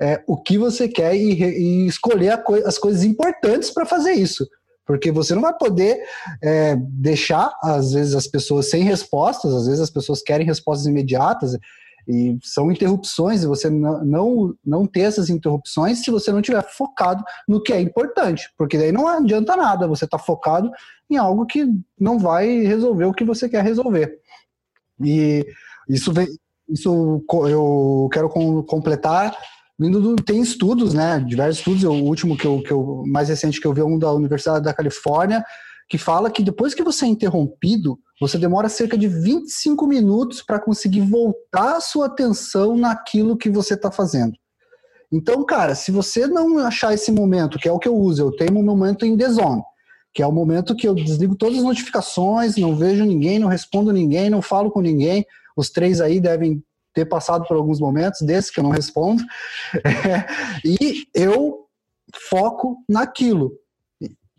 [0.00, 4.48] é, o que você quer e, e escolher co as coisas importantes para fazer isso.
[4.86, 5.98] Porque você não vai poder
[6.42, 11.56] é, deixar, às vezes, as pessoas sem respostas, às vezes as pessoas querem respostas imediatas.
[12.10, 16.62] E são interrupções, e você não, não, não ter essas interrupções se você não estiver
[16.62, 20.70] focado no que é importante, porque daí não adianta nada você tá focado
[21.08, 21.66] em algo que
[21.98, 24.18] não vai resolver o que você quer resolver.
[25.00, 25.46] E
[25.88, 26.26] isso vem,
[26.68, 28.28] isso eu quero
[28.64, 29.36] completar
[30.26, 33.72] tem estudos, né, diversos estudos, o último que eu, que eu mais recente que eu
[33.72, 35.42] vi é um da Universidade da Califórnia,
[35.90, 40.60] que fala que depois que você é interrompido, você demora cerca de 25 minutos para
[40.60, 44.32] conseguir voltar a sua atenção naquilo que você está fazendo.
[45.12, 48.30] Então, cara, se você não achar esse momento, que é o que eu uso, eu
[48.30, 49.62] tenho um momento em The Zone,
[50.14, 53.92] que é o momento que eu desligo todas as notificações, não vejo ninguém, não respondo
[53.92, 55.26] ninguém, não falo com ninguém.
[55.56, 56.62] Os três aí devem
[56.94, 59.24] ter passado por alguns momentos desses que eu não respondo.
[59.84, 60.24] É,
[60.64, 61.66] e eu
[62.28, 63.58] foco naquilo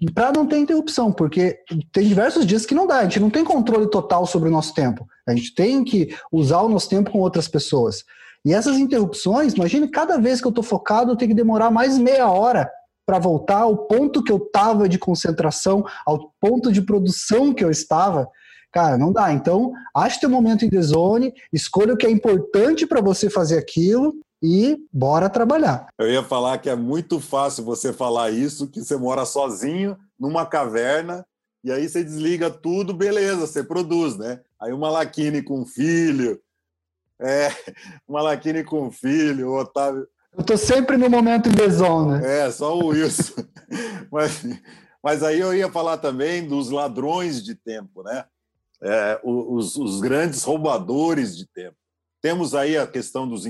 [0.10, 1.60] para não ter interrupção, porque
[1.92, 4.74] tem diversos dias que não dá, a gente não tem controle total sobre o nosso
[4.74, 5.08] tempo.
[5.28, 8.04] A gente tem que usar o nosso tempo com outras pessoas.
[8.44, 11.98] E essas interrupções, imagine cada vez que eu estou focado, eu tenho que demorar mais
[11.98, 12.70] meia hora
[13.06, 17.70] para voltar ao ponto que eu estava de concentração, ao ponto de produção que eu
[17.70, 18.28] estava.
[18.72, 19.32] Cara, não dá.
[19.34, 23.58] Então, ache teu momento em the zone, escolha o que é importante para você fazer
[23.58, 25.88] aquilo e bora trabalhar.
[25.97, 30.45] Eu ia falar que é muito fácil você falar isso, que você mora sozinho numa
[30.45, 31.25] caverna
[31.63, 34.41] e aí você desliga tudo, beleza, você produz, né?
[34.60, 36.41] Aí uma Laquine com filho,
[37.19, 37.49] é,
[38.08, 40.08] uma Laquine com filho, o Otávio.
[40.36, 42.19] Eu tô sempre no momento em zone.
[42.19, 42.45] Né?
[42.45, 43.43] É, só o Wilson.
[44.12, 44.43] mas,
[45.04, 48.25] mas aí eu ia falar também dos ladrões de tempo, né?
[48.82, 51.75] É, os, os grandes roubadores de tempo.
[52.21, 53.45] Temos aí a questão dos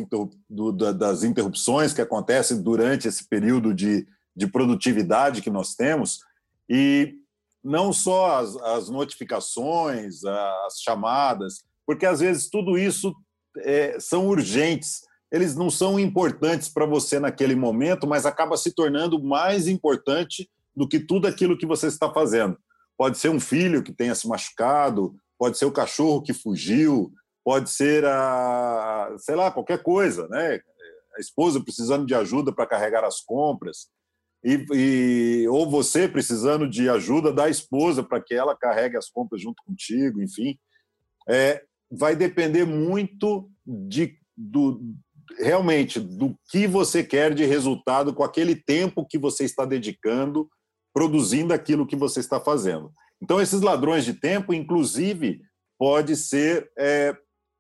[0.49, 6.19] do, das interrupções que acontecem durante esse período de, de produtividade que nós temos,
[6.69, 7.15] e
[7.63, 13.13] não só as, as notificações, as chamadas, porque às vezes tudo isso
[13.57, 19.21] é, são urgentes, eles não são importantes para você naquele momento, mas acaba se tornando
[19.21, 22.57] mais importante do que tudo aquilo que você está fazendo.
[22.97, 27.12] Pode ser um filho que tenha se machucado, pode ser o cachorro que fugiu,
[27.43, 30.60] pode ser a, sei lá, qualquer coisa, né?
[31.15, 33.88] A esposa precisando de ajuda para carregar as compras,
[34.43, 39.41] e, e, ou você precisando de ajuda da esposa para que ela carregue as compras
[39.41, 40.58] junto contigo, enfim.
[41.30, 44.82] É, vai depender muito de, do,
[45.38, 50.49] realmente do que você quer de resultado com aquele tempo que você está dedicando
[50.93, 52.91] produzindo aquilo que você está fazendo.
[53.21, 55.41] Então, esses ladrões de tempo, inclusive,
[55.77, 57.15] pode ser é,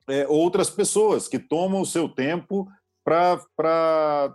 [0.09, 2.67] é, outras pessoas que tomam o seu tempo
[3.03, 4.33] para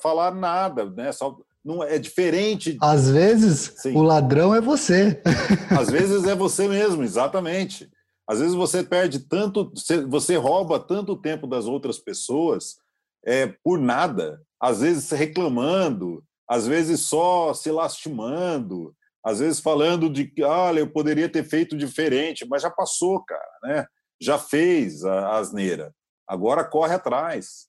[0.00, 1.12] falar nada, né?
[1.12, 2.76] Só, não é diferente.
[2.80, 3.96] Às vezes Sim.
[3.96, 5.20] o ladrão é você.
[5.70, 7.90] Às vezes é você mesmo, exatamente.
[8.28, 9.72] Às vezes você perde tanto,
[10.08, 12.76] você rouba tanto tempo das outras pessoas
[13.24, 14.40] é, por nada.
[14.60, 20.90] Às vezes reclamando, às vezes só se lastimando, às vezes falando de que, olha, eu
[20.90, 23.86] poderia ter feito diferente, mas já passou, cara, né?
[24.20, 25.94] Já fez a asneira.
[26.26, 27.66] Agora corre atrás.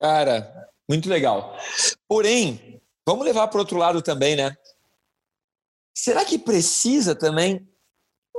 [0.00, 1.56] Cara, muito legal.
[2.08, 4.56] Porém, vamos levar para outro lado também, né?
[5.94, 7.68] Será que precisa também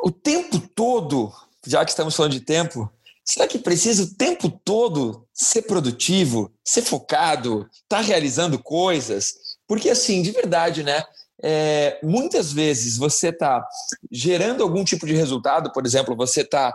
[0.04, 1.32] o tempo todo,
[1.66, 2.92] já que estamos falando de tempo,
[3.24, 9.58] será que precisa o tempo todo ser produtivo, ser focado, estar tá realizando coisas?
[9.68, 11.04] Porque, assim, de verdade, né?
[11.42, 13.66] É, muitas vezes você está
[14.12, 16.74] gerando algum tipo de resultado, por exemplo, você está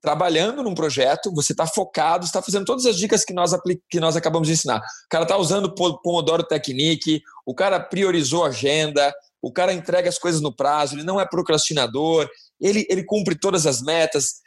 [0.00, 3.52] trabalhando num projeto, você está focado, está fazendo todas as dicas que nós,
[3.88, 4.78] que nós acabamos de ensinar.
[4.78, 10.18] O cara está usando Pomodoro Technique, o cara priorizou a agenda, o cara entrega as
[10.18, 12.28] coisas no prazo, ele não é procrastinador,
[12.60, 14.40] ele, ele cumpre todas as metas,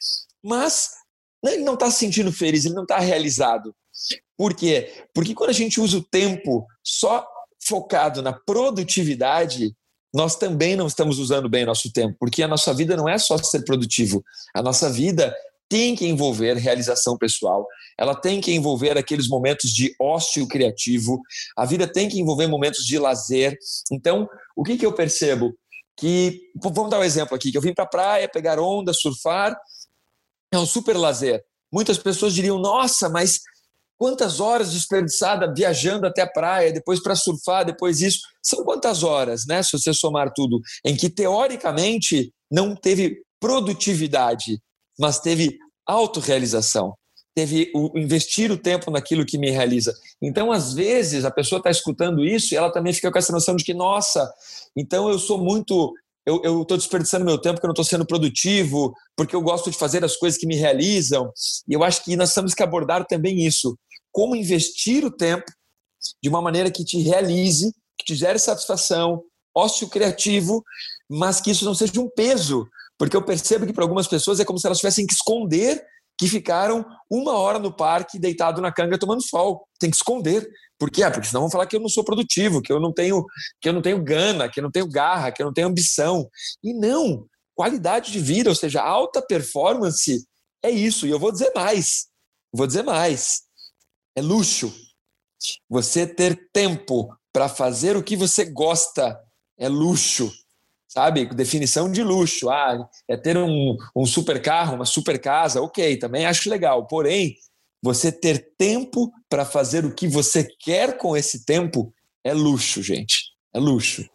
[0.43, 0.89] mas
[1.45, 3.75] ele não está se sentindo feliz, ele não está realizado.
[4.37, 5.05] Por quê?
[5.13, 7.25] Porque quando a gente usa o tempo só
[7.65, 9.75] focado na produtividade,
[10.13, 13.38] nós também não estamos usando bem nosso tempo, porque a nossa vida não é só
[13.38, 14.23] ser produtivo.
[14.54, 15.36] A nossa vida
[15.67, 21.19] tem que envolver realização pessoal, ela tem que envolver aqueles momentos de ócio criativo,
[21.58, 23.58] a vida tem que envolver momentos de lazer.
[23.91, 25.56] Então, o que, que eu percebo?
[25.97, 29.58] Que, vamos dar um exemplo aqui, que eu vim para a praia, pegar onda, surfar,
[30.52, 31.43] é um super lazer.
[31.71, 33.39] Muitas pessoas diriam, nossa, mas
[33.97, 38.19] Quantas horas desperdiçadas viajando até a praia, depois para surfar, depois isso.
[38.41, 39.62] São quantas horas, né?
[39.63, 44.60] Se você somar tudo, em que teoricamente não teve produtividade,
[44.99, 46.93] mas teve autorrealização.
[47.36, 49.93] Teve o investir o tempo naquilo que me realiza.
[50.21, 53.56] Então, às vezes, a pessoa está escutando isso e ela também fica com essa noção
[53.56, 54.32] de que, nossa,
[54.75, 55.93] então eu sou muito
[56.25, 59.77] eu estou desperdiçando meu tempo, que eu não estou sendo produtivo, porque eu gosto de
[59.77, 61.31] fazer as coisas que me realizam.
[61.67, 63.77] E eu acho que nós temos que abordar também isso.
[64.12, 65.45] Como investir o tempo
[66.21, 69.23] de uma maneira que te realize, que te gere satisfação,
[69.55, 70.63] ócio criativo,
[71.09, 72.67] mas que isso não seja um peso.
[72.97, 75.83] Porque eu percebo que para algumas pessoas é como se elas tivessem que esconder
[76.17, 79.67] que ficaram uma hora no parque deitado na canga tomando sol.
[79.79, 80.47] Tem que esconder.
[80.83, 81.01] Por quê?
[81.09, 83.25] Porque senão vão falar que eu não sou produtivo, que eu não tenho,
[83.61, 86.29] que eu não tenho gana, que eu não tenho garra, que eu não tenho ambição.
[86.61, 90.27] E não, qualidade de vida, ou seja, alta performance
[90.61, 91.07] é isso.
[91.07, 92.07] E eu vou dizer mais.
[92.51, 93.43] Vou dizer mais.
[94.13, 94.73] É luxo.
[95.69, 99.17] Você ter tempo para fazer o que você gosta
[99.57, 100.33] é luxo
[100.85, 101.25] sabe?
[101.25, 102.51] Definição de luxo.
[102.51, 106.85] Ah, é ter um, um super carro, uma super casa, ok, também acho legal.
[106.85, 107.35] Porém,
[107.83, 111.93] você ter tempo para fazer o que você quer com esse tempo
[112.23, 113.33] é luxo, gente.
[113.53, 114.09] É luxo.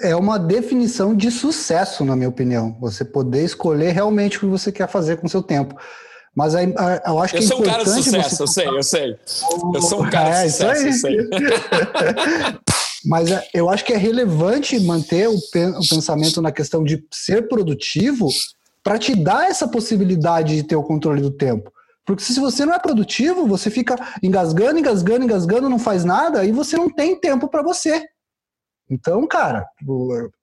[0.00, 2.74] É uma definição de sucesso, na minha opinião.
[2.80, 5.76] Você poder escolher realmente o que você quer fazer com o seu tempo.
[6.34, 6.72] Mas aí,
[7.06, 9.18] eu acho que eu é sou um cara de sucesso, eu sei, eu sei.
[9.74, 11.16] Eu sou um cara é, de sucesso, eu sei.
[13.04, 15.38] Mas é, eu acho que é relevante manter o,
[15.88, 18.28] pensamento na questão de ser produtivo
[18.82, 21.70] para te dar essa possibilidade de ter o controle do tempo.
[22.06, 26.52] Porque se você não é produtivo, você fica engasgando, engasgando, engasgando, não faz nada, e
[26.52, 28.06] você não tem tempo para você.
[28.88, 29.66] Então, cara,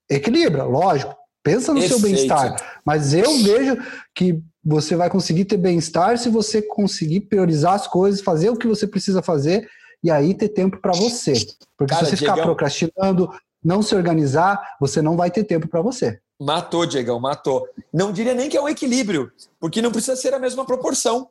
[0.09, 1.15] equilibra, lógico.
[1.41, 2.01] Pensa no Perfeito.
[2.01, 2.81] seu bem-estar.
[2.85, 3.77] Mas eu vejo
[4.13, 8.67] que você vai conseguir ter bem-estar se você conseguir priorizar as coisas, fazer o que
[8.67, 9.67] você precisa fazer
[10.03, 11.33] e aí ter tempo para você.
[11.77, 12.35] Porque Cara, se você Diegão...
[12.35, 13.29] ficar procrastinando,
[13.63, 16.19] não se organizar, você não vai ter tempo para você.
[16.39, 17.67] Matou, Diegão, matou.
[17.93, 21.29] Não diria nem que é um equilíbrio, porque não precisa ser a mesma proporção.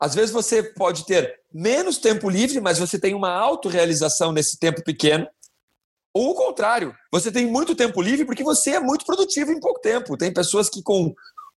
[0.00, 4.82] Às vezes você pode ter menos tempo livre, mas você tem uma autorrealização nesse tempo
[4.84, 5.26] pequeno.
[6.14, 9.80] Ou o contrário, você tem muito tempo livre porque você é muito produtivo em pouco
[9.80, 10.16] tempo.
[10.16, 11.12] Tem pessoas que com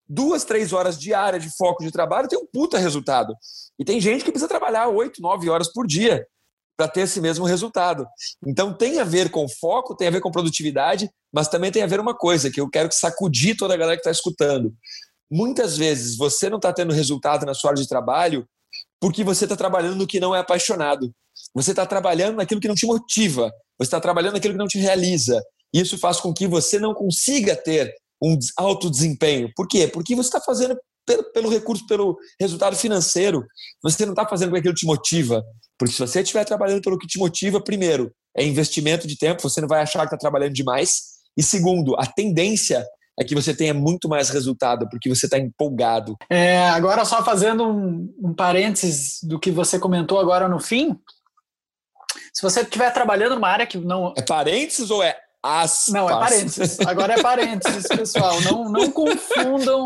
[0.08, 3.36] duas, três horas diárias de foco de trabalho tem um puta resultado.
[3.78, 6.26] E tem gente que precisa trabalhar oito, nove horas por dia
[6.76, 8.08] para ter esse mesmo resultado.
[8.46, 11.88] Então tem a ver com foco, tem a ver com produtividade, mas também tem a
[11.88, 14.74] ver uma coisa que eu quero sacudir toda a galera que está escutando.
[15.32, 18.48] Muitas vezes você não está tendo resultado na sua hora de trabalho
[19.00, 21.12] porque você está trabalhando no que não é apaixonado.
[21.54, 23.52] Você está trabalhando naquilo que não te motiva.
[23.78, 25.42] Você está trabalhando naquilo que não te realiza.
[25.74, 29.52] Isso faz com que você não consiga ter um alto desempenho.
[29.56, 29.88] Por quê?
[29.88, 33.46] Porque você está fazendo pelo, pelo recurso, pelo resultado financeiro.
[33.82, 35.44] Você não está fazendo com aquilo que te motiva.
[35.78, 39.62] Porque se você estiver trabalhando pelo que te motiva, primeiro, é investimento de tempo, você
[39.62, 41.20] não vai achar que está trabalhando demais.
[41.38, 42.86] E segundo, a tendência
[43.20, 46.18] é que você tenha muito mais resultado, porque você está empolgado.
[46.30, 50.98] É, agora, só fazendo um, um parênteses do que você comentou agora no fim.
[52.34, 54.14] Se você estiver trabalhando numa área que não.
[54.18, 55.94] É parênteses ou é Aspas.
[55.94, 56.80] Não, é parênteses.
[56.82, 58.42] Agora é parênteses, pessoal.
[58.42, 59.86] Não, não confundam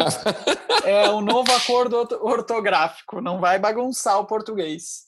[0.84, 3.22] é, o novo acordo ortográfico.
[3.22, 5.04] Não vai bagunçar o português.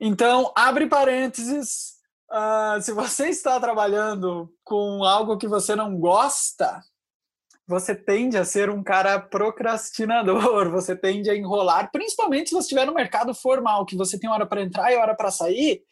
[0.00, 2.00] Então, abre parênteses.
[2.32, 6.80] Uh, se você está trabalhando com algo que você não gosta,
[7.70, 12.84] você tende a ser um cara procrastinador, você tende a enrolar, principalmente se você estiver
[12.84, 15.82] no mercado formal, que você tem hora para entrar e hora para sair,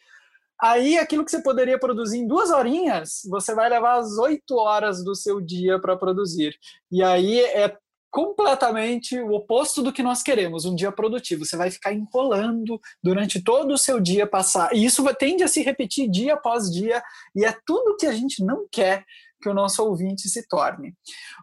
[0.61, 5.05] Aí, aquilo que você poderia produzir em duas horinhas, você vai levar as oito horas
[5.05, 6.53] do seu dia para produzir.
[6.91, 7.77] E aí é
[8.11, 11.45] completamente o oposto do que nós queremos, um dia produtivo.
[11.45, 14.75] Você vai ficar enrolando durante todo o seu dia passar.
[14.75, 17.01] E isso tende a se repetir dia após dia,
[17.37, 19.05] e é tudo que a gente não quer
[19.41, 20.95] que o nosso ouvinte se torne.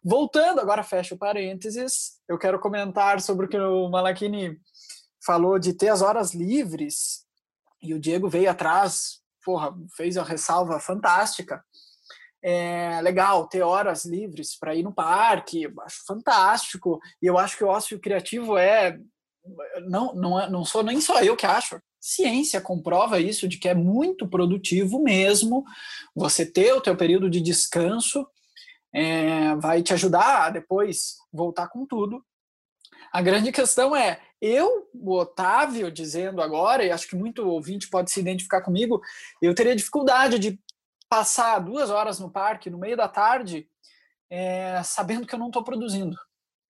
[0.03, 4.59] Voltando, agora fecha o parênteses, eu quero comentar sobre o que o Malakini
[5.25, 7.25] falou de ter as horas livres
[7.81, 11.63] e o Diego veio atrás, porra, fez a ressalva fantástica.
[12.43, 16.99] É legal ter horas livres para ir no parque, acho fantástico.
[17.21, 18.99] E eu acho que o ócio criativo é
[19.87, 21.79] não não é, não sou nem só eu que acho.
[21.99, 25.63] Ciência comprova isso de que é muito produtivo mesmo.
[26.15, 28.27] Você ter o teu período de descanso
[28.93, 32.23] é, vai te ajudar a depois voltar com tudo.
[33.11, 38.11] A grande questão é eu, o Otávio, dizendo agora, e acho que muito ouvinte pode
[38.11, 39.01] se identificar comigo,
[39.41, 40.59] eu teria dificuldade de
[41.09, 43.67] passar duas horas no parque no meio da tarde,
[44.29, 46.15] é, sabendo que eu não estou produzindo,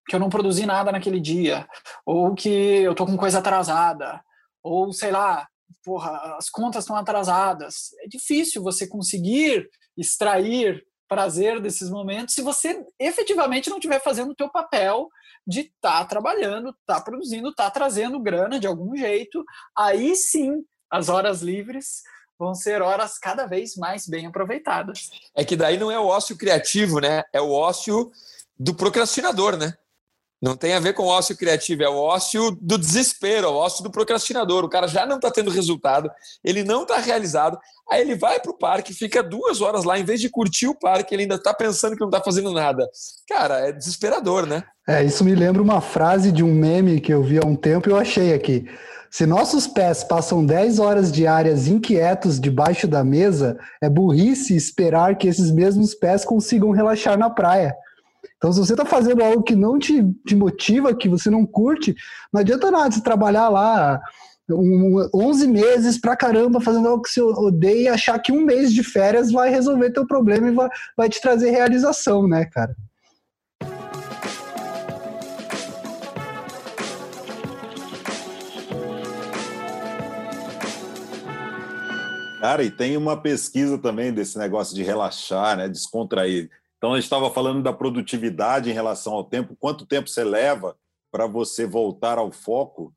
[0.06, 1.66] que eu não produzi nada naquele dia,
[2.04, 4.20] ou que eu estou com coisa atrasada,
[4.62, 5.46] ou sei lá,
[5.84, 7.90] porra, as contas estão atrasadas.
[8.00, 14.34] É difícil você conseguir extrair prazer desses momentos se você efetivamente não estiver fazendo o
[14.34, 15.08] teu papel
[15.46, 19.44] de estar tá trabalhando, estar tá produzindo, estar tá trazendo grana de algum jeito.
[19.76, 22.02] Aí sim, as horas livres
[22.38, 25.08] vão ser horas cada vez mais bem aproveitadas.
[25.34, 27.22] É que daí não é o ócio criativo, né?
[27.32, 28.10] É o ócio
[28.58, 29.72] do procrastinador, né?
[30.40, 33.82] Não tem a ver com ócio criativo, é o ócio do desespero, é o ócio
[33.82, 34.64] do procrastinador.
[34.64, 36.10] O cara já não está tendo resultado,
[36.44, 37.58] ele não está realizado,
[37.90, 40.78] aí ele vai para o parque, fica duas horas lá, em vez de curtir o
[40.78, 42.86] parque, ele ainda está pensando que não está fazendo nada.
[43.26, 44.62] Cara, é desesperador, né?
[44.86, 47.88] É, isso me lembra uma frase de um meme que eu vi há um tempo
[47.88, 48.66] e eu achei aqui.
[49.10, 55.26] Se nossos pés passam 10 horas diárias inquietos debaixo da mesa, é burrice esperar que
[55.26, 57.74] esses mesmos pés consigam relaxar na praia.
[58.36, 61.94] Então, se você está fazendo algo que não te, te motiva, que você não curte,
[62.32, 64.00] não adianta nada você trabalhar lá
[64.50, 68.72] um, 11 meses pra caramba fazendo algo que você odeia e achar que um mês
[68.72, 72.74] de férias vai resolver teu problema e vai, vai te trazer realização, né, cara?
[82.40, 86.48] Cara, e tem uma pesquisa também desse negócio de relaxar, né, descontrair.
[86.76, 90.76] Então, a gente estava falando da produtividade em relação ao tempo, quanto tempo você leva
[91.10, 92.92] para você voltar ao foco.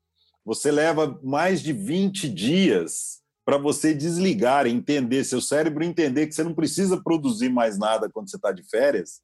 [0.46, 6.44] Você leva mais de 20 dias para você desligar, entender, seu cérebro entender que você
[6.44, 9.22] não precisa produzir mais nada quando você está de férias,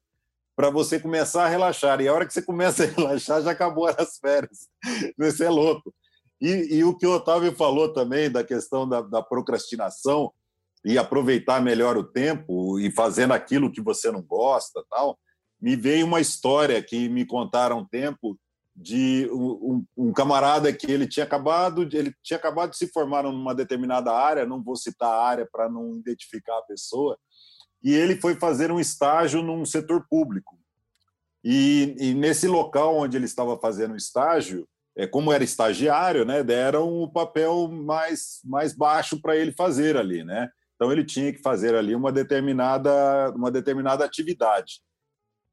[0.56, 2.00] para você começar a relaxar.
[2.00, 4.68] E a hora que você começa a relaxar, já acabou as férias.
[5.16, 5.94] Você é louco.
[6.40, 10.32] E, e o que o Otávio falou também da questão da, da procrastinação,
[10.86, 15.18] e aproveitar melhor o tempo e fazendo aquilo que você não gosta, tal.
[15.60, 18.38] Me veio uma história que me contaram um tempo
[18.74, 23.24] de um, um, camarada que ele tinha acabado de, ele tinha acabado de se formar
[23.24, 27.18] numa determinada área, não vou citar a área para não identificar a pessoa,
[27.82, 30.56] e ele foi fazer um estágio num setor público.
[31.42, 36.44] E, e nesse local onde ele estava fazendo o estágio, é, como era estagiário, né,
[36.44, 40.48] deram o papel mais, mais baixo para ele fazer ali, né?
[40.76, 44.80] Então ele tinha que fazer ali uma determinada, uma determinada atividade.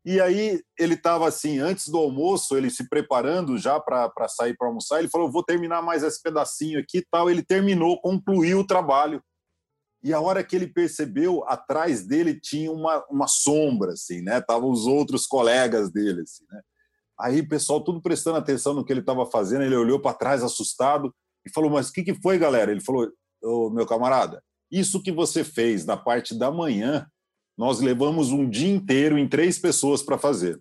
[0.05, 4.67] E aí ele estava assim, antes do almoço, ele se preparando já para sair para
[4.67, 7.30] almoçar, ele falou: "Vou terminar mais esse pedacinho aqui", tal.
[7.30, 9.24] Ele terminou, concluiu o trabalho.
[10.03, 14.39] E a hora que ele percebeu, atrás dele tinha uma, uma sombra, assim, né?
[14.39, 16.61] Estavam os outros colegas dele, assim, né?
[17.17, 20.43] Aí o pessoal tudo prestando atenção no que ele estava fazendo, ele olhou para trás
[20.43, 21.15] assustado
[21.45, 22.71] e falou: Mas o que, que foi, galera?
[22.71, 23.09] Ele falou:
[23.41, 24.43] Ô, meu camarada,
[24.74, 27.07] isso que você fez na parte da manhã,
[27.57, 30.59] nós levamos um dia inteiro em três pessoas para fazer.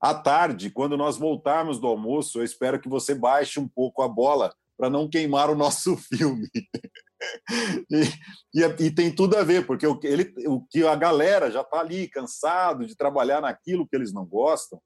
[0.00, 4.08] À tarde, quando nós voltarmos do almoço, eu espero que você baixe um pouco a
[4.08, 6.48] bola para não queimar o nosso filme.
[7.90, 8.02] e,
[8.54, 11.80] e, e, tem tudo a ver, porque o, ele, o que a galera já está
[11.80, 14.80] ali cansado de trabalhar naquilo que eles não gostam,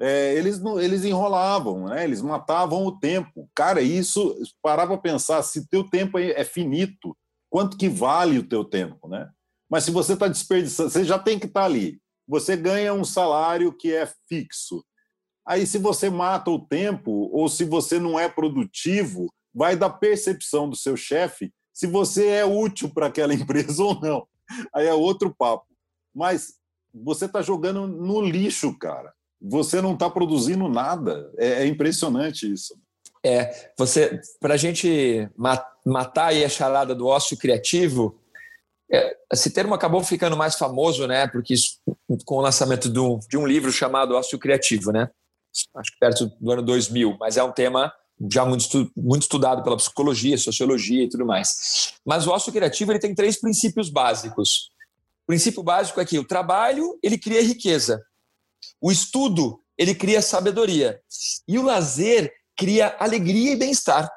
[0.00, 2.04] é, eles, eles enrolavam, né?
[2.04, 3.50] eles matavam o tempo.
[3.54, 7.16] Cara, isso, parava para pensar, se teu tempo é finito,
[7.56, 9.30] quanto que vale o teu tempo, né?
[9.66, 11.98] Mas se você está desperdiçando, você já tem que estar tá ali.
[12.28, 14.84] Você ganha um salário que é fixo.
[15.48, 20.68] Aí, se você mata o tempo ou se você não é produtivo, vai da percepção
[20.68, 24.28] do seu chefe se você é útil para aquela empresa ou não.
[24.74, 25.64] Aí é outro papo.
[26.14, 26.56] Mas
[26.92, 29.14] você está jogando no lixo, cara.
[29.40, 31.32] Você não está produzindo nada.
[31.38, 32.78] É, é impressionante isso.
[33.26, 35.28] É, você, para a gente
[35.84, 38.20] matar aí a charada do ócio criativo,
[38.90, 41.26] é, esse termo acabou ficando mais famoso, né?
[41.26, 41.78] Porque isso,
[42.24, 45.10] com o lançamento um, de um livro chamado Ócio Criativo, né?
[45.76, 47.92] Acho que perto do ano 2000, mas é um tema
[48.30, 51.94] já muito, muito estudado pela psicologia, sociologia e tudo mais.
[52.04, 54.70] Mas o ócio criativo ele tem três princípios básicos.
[55.24, 58.00] O princípio básico é que o trabalho ele cria riqueza,
[58.80, 61.00] o estudo ele cria sabedoria
[61.48, 64.08] e o lazer cria alegria e bem-estar.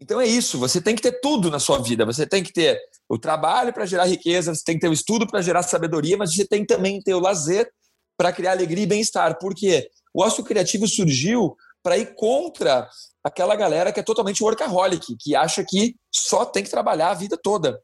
[0.00, 2.04] Então é isso, você tem que ter tudo na sua vida.
[2.04, 2.78] Você tem que ter
[3.08, 6.34] o trabalho para gerar riqueza, você tem que ter o estudo para gerar sabedoria, mas
[6.34, 7.70] você tem também ter o lazer
[8.16, 9.38] para criar alegria e bem-estar.
[9.38, 9.88] Por quê?
[10.12, 12.88] O ócio criativo surgiu para ir contra
[13.22, 17.38] aquela galera que é totalmente workaholic, que acha que só tem que trabalhar a vida
[17.40, 17.78] toda.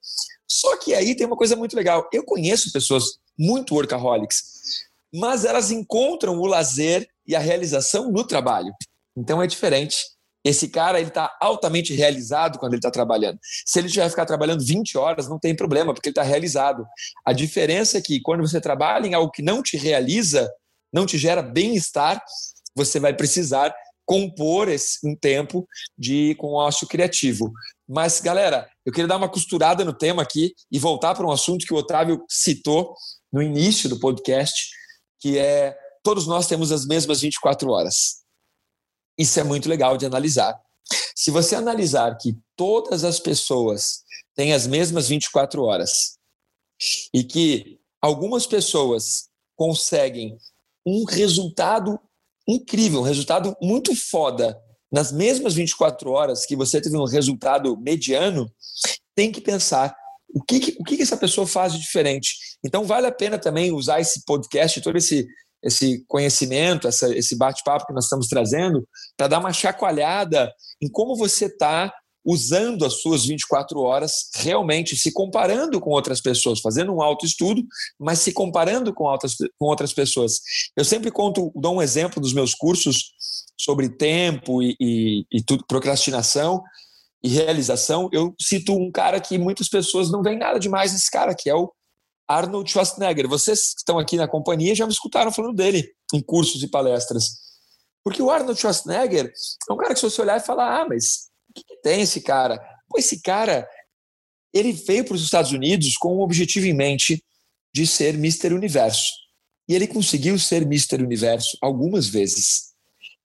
[0.49, 2.09] Só que aí tem uma coisa muito legal.
[2.13, 3.05] Eu conheço pessoas
[3.39, 4.43] muito workaholics,
[5.15, 8.73] mas elas encontram o lazer e a realização no trabalho.
[9.21, 9.97] Então é diferente.
[10.43, 13.39] Esse cara ele está altamente realizado quando ele está trabalhando.
[13.67, 16.87] Se ele já ficar trabalhando 20 horas, não tem problema, porque ele está realizado.
[17.27, 20.51] A diferença é que quando você trabalha em algo que não te realiza,
[20.91, 22.23] não te gera bem-estar,
[22.75, 23.75] você vai precisar
[24.07, 27.53] compor esse, um tempo de com ócio criativo.
[27.87, 31.67] Mas, galera, eu queria dar uma costurada no tema aqui e voltar para um assunto
[31.67, 32.95] que o Otávio citou
[33.31, 34.71] no início do podcast,
[35.21, 38.20] que é todos nós temos as mesmas 24 horas.
[39.19, 40.61] Isso é muito legal de analisar.
[41.15, 44.05] Se você analisar que todas as pessoas
[44.41, 46.19] tem as mesmas 24 horas.
[47.13, 50.35] E que algumas pessoas conseguem
[50.87, 52.01] um resultado
[52.49, 54.59] incrível, um resultado muito foda
[54.91, 58.51] nas mesmas 24 horas que você teve um resultado mediano,
[59.15, 59.95] tem que pensar
[60.35, 62.35] o que, o que essa pessoa faz de diferente.
[62.65, 65.27] Então, vale a pena também usar esse podcast, todo esse,
[65.63, 68.87] esse conhecimento, essa, esse bate-papo que nós estamos trazendo,
[69.17, 70.53] para dar uma chacoalhada
[70.83, 71.93] em como você está
[72.25, 77.63] usando as suas 24 horas realmente, se comparando com outras pessoas, fazendo um autoestudo,
[77.99, 80.41] mas se comparando com, outras com outras pessoas.
[80.77, 83.13] Eu sempre conto, dou um exemplo dos meus cursos
[83.59, 86.63] sobre tempo e, e, e tudo, procrastinação
[87.23, 88.09] e realização.
[88.13, 91.55] Eu cito um cara que muitas pessoas não veem nada demais nesse cara, que é
[91.55, 91.71] o
[92.31, 93.29] Arnold Schwarzenegger.
[93.29, 97.25] Vocês que estão aqui na companhia já me escutaram falando dele em cursos e palestras.
[98.05, 99.33] Porque o Arnold Schwarzenegger
[99.69, 102.03] é um cara que se você olhar e falar, ah, mas o que, que tem
[102.03, 102.57] esse cara?
[102.89, 103.69] Pô, esse cara,
[104.55, 107.23] ele veio para os Estados Unidos com um objetivo em mente
[107.75, 108.55] de ser Mr.
[108.55, 109.11] Universo.
[109.69, 111.03] E ele conseguiu ser Mr.
[111.03, 112.71] Universo algumas vezes.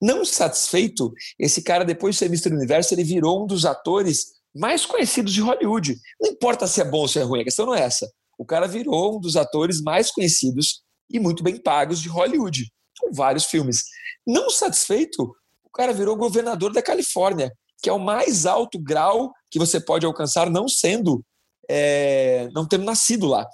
[0.02, 2.52] Não satisfeito, esse cara, depois de ser Mr.
[2.52, 5.96] Universo, ele virou um dos atores mais conhecidos de Hollywood.
[6.20, 8.10] Não importa se é bom ou se é ruim, a questão não é essa.
[8.38, 12.64] O cara virou um dos atores mais conhecidos e muito bem pagos de Hollywood,
[13.00, 13.84] com vários filmes.
[14.26, 15.22] Não satisfeito,
[15.64, 20.06] o cara virou governador da Califórnia que é o mais alto grau que você pode
[20.06, 21.24] alcançar não sendo,
[21.68, 23.46] é, não tendo nascido lá.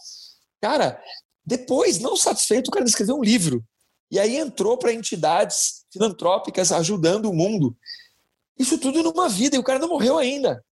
[0.60, 1.00] Cara,
[1.44, 3.62] depois, não satisfeito, o cara escreveu um livro.
[4.10, 7.76] E aí entrou para entidades filantrópicas ajudando o mundo.
[8.58, 10.62] Isso tudo numa vida, e o cara não morreu ainda.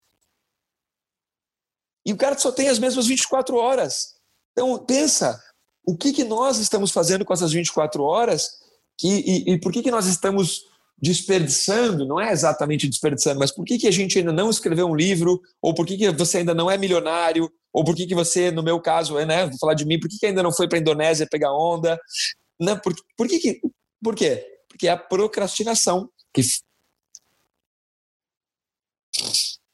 [2.05, 4.15] E o cara só tem as mesmas 24 horas.
[4.53, 5.41] Então, pensa,
[5.85, 8.59] o que, que nós estamos fazendo com essas 24 horas
[8.99, 10.63] que, e, e por que, que nós estamos
[11.01, 14.95] desperdiçando, não é exatamente desperdiçando, mas por que, que a gente ainda não escreveu um
[14.95, 18.51] livro, ou por que, que você ainda não é milionário, ou por que, que você,
[18.51, 20.69] no meu caso, é, né, vou falar de mim, por que, que ainda não foi
[20.69, 21.99] para a Indonésia pegar onda?
[22.59, 23.61] Não, por, por, que, que,
[24.03, 24.47] por quê?
[24.69, 26.43] Porque é a procrastinação que.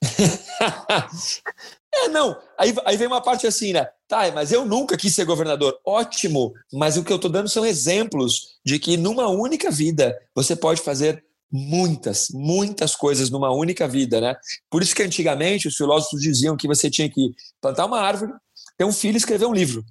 [2.04, 2.36] é, não.
[2.58, 3.86] Aí, aí vem uma parte assim, né?
[4.08, 5.78] Tá, mas eu nunca quis ser governador.
[5.84, 10.54] Ótimo, mas o que eu estou dando são exemplos de que numa única vida você
[10.54, 14.36] pode fazer muitas, muitas coisas numa única vida, né?
[14.70, 17.30] Por isso que antigamente os filósofos diziam que você tinha que
[17.60, 18.32] plantar uma árvore,
[18.76, 19.84] ter um filho e escrever um livro.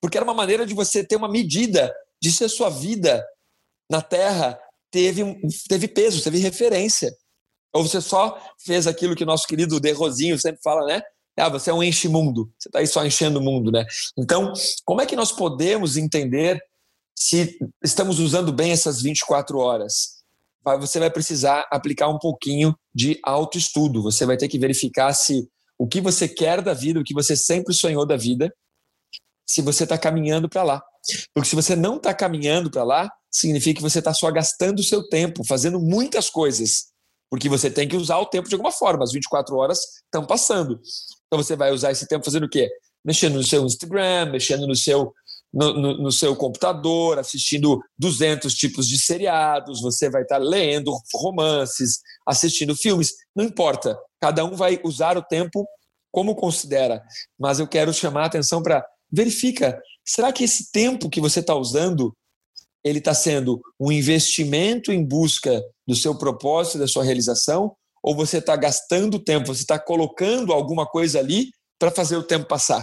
[0.00, 3.24] Porque era uma maneira de você ter uma medida de se a sua vida
[3.90, 4.58] na Terra
[4.90, 5.22] teve,
[5.68, 7.12] teve peso, teve referência.
[7.72, 11.02] Ou você só fez aquilo que nosso querido De Rosinho sempre fala, né?
[11.36, 13.84] Ah, você é um enche-mundo, você está aí só enchendo o mundo, né?
[14.18, 14.52] Então,
[14.84, 16.60] como é que nós podemos entender
[17.16, 20.22] se estamos usando bem essas 24 horas?
[20.78, 24.02] Você vai precisar aplicar um pouquinho de autoestudo.
[24.02, 27.34] Você vai ter que verificar se o que você quer da vida, o que você
[27.34, 28.54] sempre sonhou da vida,
[29.44, 30.82] se você está caminhando para lá.
[31.34, 34.84] Porque se você não está caminhando para lá, significa que você está só gastando o
[34.84, 36.92] seu tempo, fazendo muitas coisas.
[37.28, 39.02] Porque você tem que usar o tempo de alguma forma.
[39.02, 40.80] As 24 horas estão passando.
[41.32, 42.70] Então você vai usar esse tempo fazendo o quê?
[43.02, 45.14] Mexendo no seu Instagram, mexendo no seu,
[45.50, 52.00] no, no, no seu computador, assistindo 200 tipos de seriados, você vai estar lendo romances,
[52.26, 53.98] assistindo filmes, não importa.
[54.20, 55.66] Cada um vai usar o tempo
[56.10, 57.02] como considera.
[57.40, 61.54] Mas eu quero chamar a atenção para verifica, será que esse tempo que você está
[61.54, 62.14] usando
[62.84, 68.38] ele está sendo um investimento em busca do seu propósito, da sua realização, ou você
[68.38, 72.82] está gastando tempo, você está colocando alguma coisa ali para fazer o tempo passar.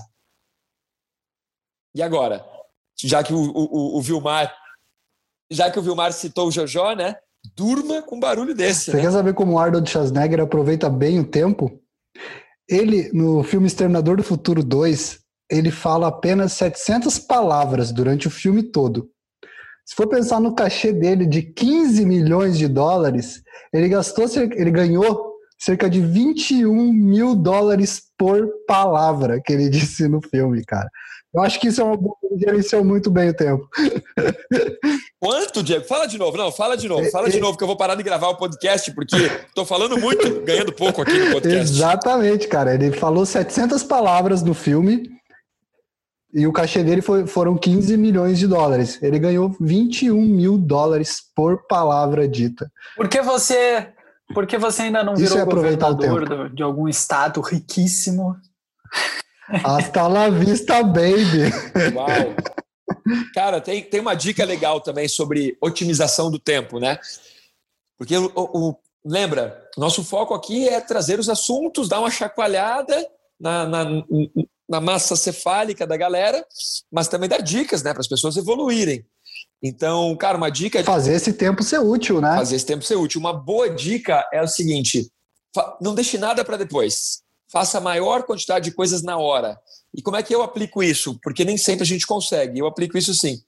[1.93, 2.45] E agora,
[3.03, 4.55] já que o, o, o, Vilmar,
[5.51, 7.15] já que o Vilmar citou o Jojó, né?
[7.55, 8.91] Durma com barulho desse.
[8.91, 9.01] Você né?
[9.01, 11.81] quer saber como o Arnold Schwarzenegger aproveita bem o tempo?
[12.67, 18.61] Ele, no filme Exterminador do Futuro 2, ele fala apenas 700 palavras durante o filme
[18.61, 19.09] todo.
[19.89, 23.41] Se for pensar no cachê dele de 15 milhões de dólares,
[23.73, 30.21] ele gastou, ele ganhou cerca de 21 mil dólares por palavra que ele disse no
[30.21, 30.87] filme, cara.
[31.33, 32.15] Eu acho que isso é uma boa.
[32.23, 33.67] Ele gerenciou muito bem o tempo.
[35.19, 35.85] Quanto, Diego?
[35.85, 36.37] Fala de novo.
[36.37, 37.09] Não, fala de novo.
[37.09, 40.41] Fala de novo, que eu vou parar de gravar o podcast, porque estou falando muito,
[40.41, 41.73] ganhando pouco aqui no podcast.
[41.73, 42.75] Exatamente, cara.
[42.75, 45.18] Ele falou 700 palavras no filme
[46.33, 49.01] e o cachê dele foi, foram 15 milhões de dólares.
[49.01, 52.71] Ele ganhou 21 mil dólares por palavra dita.
[52.95, 53.87] Por que você,
[54.33, 58.35] por que você ainda não virou é governador de algum estado riquíssimo?
[59.63, 61.51] Hasta la vista, baby!
[61.95, 62.35] Uau!
[63.33, 66.99] Cara, tem, tem uma dica legal também sobre otimização do tempo, né?
[67.97, 72.95] Porque o, o, lembra, nosso foco aqui é trazer os assuntos, dar uma chacoalhada
[73.39, 73.85] na, na,
[74.69, 76.45] na massa cefálica da galera,
[76.91, 79.03] mas também dar dicas né, para as pessoas evoluírem.
[79.61, 80.83] Então, cara, uma dica.
[80.83, 82.35] Fazer esse tempo ser útil, né?
[82.37, 83.19] Fazer esse tempo ser útil.
[83.19, 85.11] Uma boa dica é o seguinte:
[85.81, 87.21] não deixe nada para depois.
[87.51, 89.59] Faça a maior quantidade de coisas na hora.
[89.93, 91.19] E como é que eu aplico isso?
[91.21, 92.59] Porque nem sempre a gente consegue.
[92.59, 93.41] Eu aplico isso sim.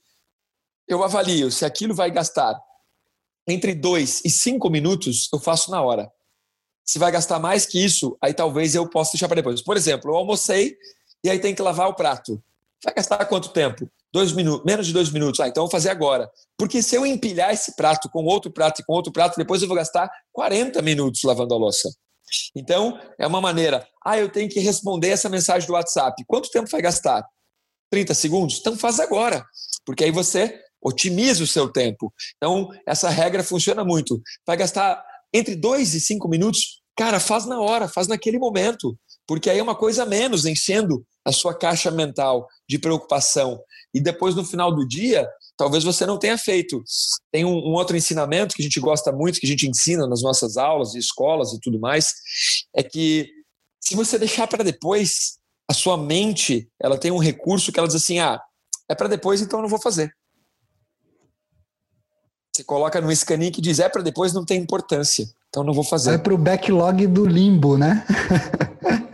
[0.88, 2.60] Eu avalio se aquilo vai gastar
[3.48, 6.12] entre dois e cinco minutos, eu faço na hora.
[6.84, 9.62] Se vai gastar mais que isso, aí talvez eu possa deixar para depois.
[9.62, 10.76] Por exemplo, eu almocei
[11.24, 12.42] e aí tem que lavar o prato.
[12.84, 13.90] Vai gastar quanto tempo?
[14.12, 15.40] Dois minutos, menos de dois minutos.
[15.40, 16.30] Ah, então vou fazer agora.
[16.58, 19.68] Porque se eu empilhar esse prato com outro prato e com outro prato, depois eu
[19.68, 21.90] vou gastar 40 minutos lavando a louça.
[22.56, 23.88] Então, é uma maneira.
[24.04, 26.24] Ah, eu tenho que responder essa mensagem do WhatsApp.
[26.28, 27.24] Quanto tempo vai gastar?
[27.92, 28.60] 30 segundos?
[28.60, 29.46] Então faz agora.
[29.86, 32.12] Porque aí você otimiza o seu tempo.
[32.38, 34.22] Então, essa regra funciona muito.
[34.46, 35.04] Vai gastar
[35.34, 36.82] entre dois e cinco minutos?
[36.98, 38.98] Cara, faz na hora, faz naquele momento.
[39.32, 43.62] Porque aí é uma coisa menos enchendo a sua caixa mental de preocupação.
[43.94, 45.26] E depois, no final do dia,
[45.56, 46.84] talvez você não tenha feito.
[47.32, 50.22] Tem um, um, outro ensinamento que a gente gosta muito, que a gente ensina nas
[50.22, 52.12] nossas aulas, de escolas e tudo mais,
[52.76, 53.30] é que
[53.80, 57.96] se você deixar para depois, a sua mente ela tem um recurso que ela diz
[57.96, 58.38] assim: ah,
[58.90, 60.12] é para depois, então eu não vou fazer.
[62.54, 65.86] Você coloca no scaninho que diz é para depois, não tem importância, então não vou
[65.86, 66.16] fazer.
[66.16, 68.06] É para o backlog do limbo, né?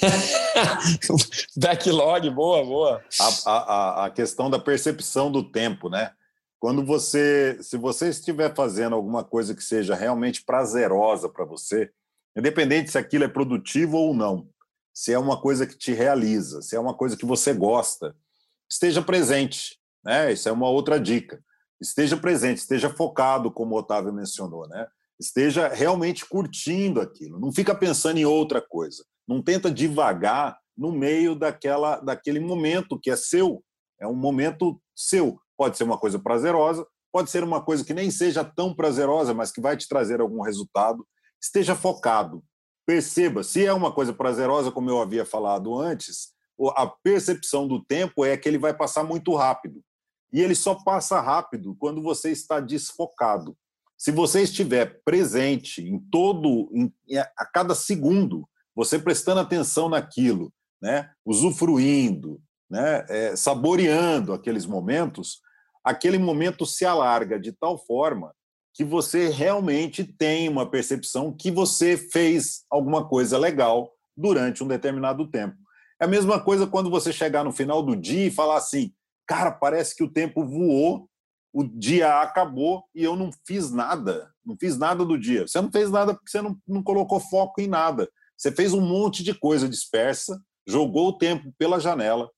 [1.56, 3.04] Backlog, boa, boa.
[3.20, 6.12] A, a, a questão da percepção do tempo, né?
[6.60, 11.90] Quando você, se você estiver fazendo alguma coisa que seja realmente prazerosa para você,
[12.36, 14.48] independente se aquilo é produtivo ou não,
[14.92, 18.16] se é uma coisa que te realiza, se é uma coisa que você gosta,
[18.68, 20.32] esteja presente, né?
[20.32, 21.40] Isso é uma outra dica.
[21.80, 24.88] Esteja presente, esteja focado, como o Otávio mencionou, né?
[25.20, 29.04] Esteja realmente curtindo aquilo, não fica pensando em outra coisa.
[29.28, 33.62] Não tenta divagar no meio daquela, daquele momento que é seu.
[34.00, 35.38] É um momento seu.
[35.56, 39.52] Pode ser uma coisa prazerosa, pode ser uma coisa que nem seja tão prazerosa, mas
[39.52, 41.06] que vai te trazer algum resultado.
[41.40, 42.42] Esteja focado.
[42.86, 46.28] Perceba, se é uma coisa prazerosa, como eu havia falado antes,
[46.74, 49.82] a percepção do tempo é que ele vai passar muito rápido.
[50.32, 53.56] E ele só passa rápido quando você está desfocado.
[53.96, 56.92] Se você estiver presente em todo, em,
[57.36, 58.48] a cada segundo,
[58.78, 65.40] você prestando atenção naquilo, né, usufruindo, né, é, saboreando aqueles momentos,
[65.82, 68.32] aquele momento se alarga de tal forma
[68.72, 75.28] que você realmente tem uma percepção que você fez alguma coisa legal durante um determinado
[75.28, 75.56] tempo.
[76.00, 78.92] É a mesma coisa quando você chegar no final do dia e falar assim:
[79.26, 81.10] cara, parece que o tempo voou,
[81.52, 85.48] o dia acabou e eu não fiz nada, não fiz nada do dia.
[85.48, 88.08] Você não fez nada porque você não, não colocou foco em nada.
[88.38, 92.30] Você fez um monte de coisa dispersa, jogou o tempo pela janela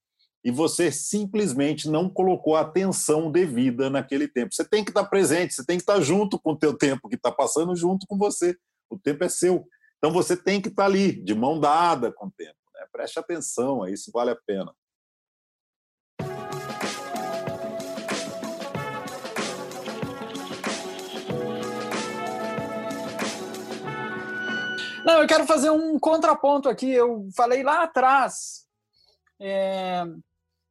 [0.42, 4.54] e você simplesmente não colocou a atenção devida naquele tempo.
[4.54, 7.16] Você tem que estar presente, você tem que estar junto com o teu tempo que
[7.16, 8.56] está passando junto com você.
[8.88, 9.66] O tempo é seu.
[9.98, 12.56] Então você tem que estar ali, de mão dada com o tempo.
[12.74, 12.86] Né?
[12.90, 14.72] Preste atenção, isso vale a pena.
[25.04, 26.90] Não, eu quero fazer um contraponto aqui.
[26.90, 28.66] Eu falei lá atrás
[29.40, 30.04] é,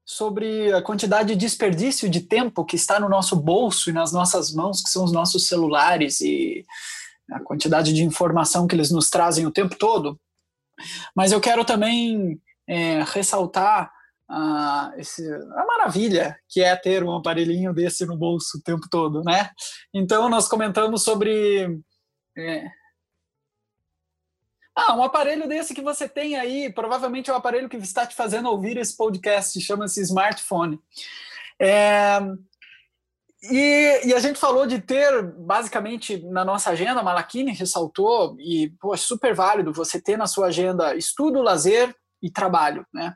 [0.05, 4.53] sobre a quantidade de desperdício de tempo que está no nosso bolso e nas nossas
[4.53, 6.65] mãos, que são os nossos celulares, e
[7.31, 10.19] a quantidade de informação que eles nos trazem o tempo todo.
[11.15, 13.91] Mas eu quero também é, ressaltar
[14.29, 19.23] a, esse, a maravilha que é ter um aparelhinho desse no bolso o tempo todo,
[19.23, 19.49] né?
[19.93, 21.79] Então, nós comentamos sobre.
[22.37, 22.78] É,
[24.87, 28.15] ah, um aparelho desse que você tem aí, provavelmente é o aparelho que está te
[28.15, 30.79] fazendo ouvir esse podcast, chama-se smartphone.
[31.59, 32.19] É,
[33.43, 38.93] e, e, a gente falou de ter, basicamente, na nossa agenda, Malakini ressaltou, e pô,
[38.93, 43.13] é super válido você ter na sua agenda estudo, lazer e trabalho, né?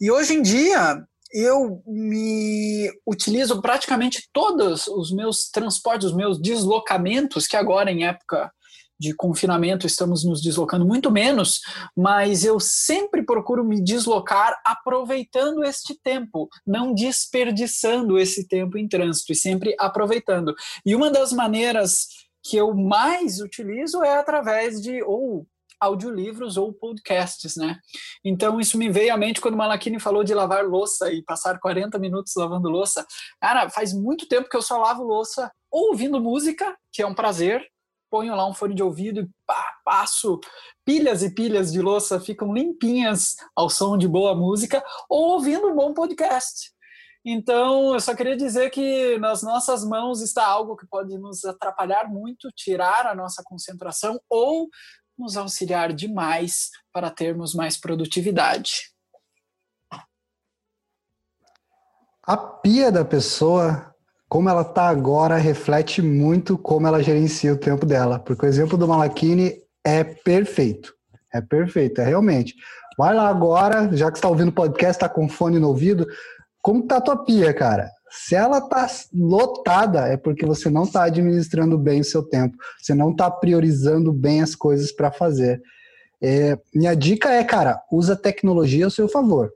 [0.00, 7.46] E hoje em dia, eu me utilizo praticamente todos os meus transportes, os meus deslocamentos,
[7.46, 8.50] que agora em época
[9.00, 11.60] de confinamento estamos nos deslocando muito menos,
[11.96, 19.32] mas eu sempre procuro me deslocar aproveitando este tempo, não desperdiçando esse tempo em trânsito
[19.32, 20.54] e sempre aproveitando.
[20.84, 22.08] E uma das maneiras
[22.42, 25.46] que eu mais utilizo é através de ou
[25.80, 27.78] audiolivros ou podcasts, né?
[28.22, 31.58] Então isso me veio à mente quando o Malakini falou de lavar louça e passar
[31.58, 33.06] 40 minutos lavando louça.
[33.40, 37.66] Cara, faz muito tempo que eu só lavo louça ouvindo música, que é um prazer,
[38.10, 40.40] ponho lá um fone de ouvido e pá, passo
[40.84, 45.74] pilhas e pilhas de louça ficam limpinhas ao som de boa música ou ouvindo um
[45.74, 46.72] bom podcast.
[47.24, 52.08] Então, eu só queria dizer que nas nossas mãos está algo que pode nos atrapalhar
[52.08, 54.68] muito, tirar a nossa concentração ou
[55.18, 58.90] nos auxiliar demais para termos mais produtividade.
[62.22, 63.89] A pia da pessoa,
[64.30, 68.20] como ela está agora, reflete muito como ela gerencia o tempo dela.
[68.20, 70.94] Porque o exemplo do Malakini é perfeito.
[71.34, 72.54] É perfeito, é realmente.
[72.96, 76.06] Vai lá agora, já que está ouvindo o podcast, está com fone no ouvido,
[76.62, 77.90] como tá a tua pia, cara?
[78.08, 82.94] Se ela tá lotada, é porque você não está administrando bem o seu tempo, você
[82.94, 85.60] não está priorizando bem as coisas para fazer.
[86.22, 89.50] É, minha dica é, cara, usa a tecnologia ao seu favor.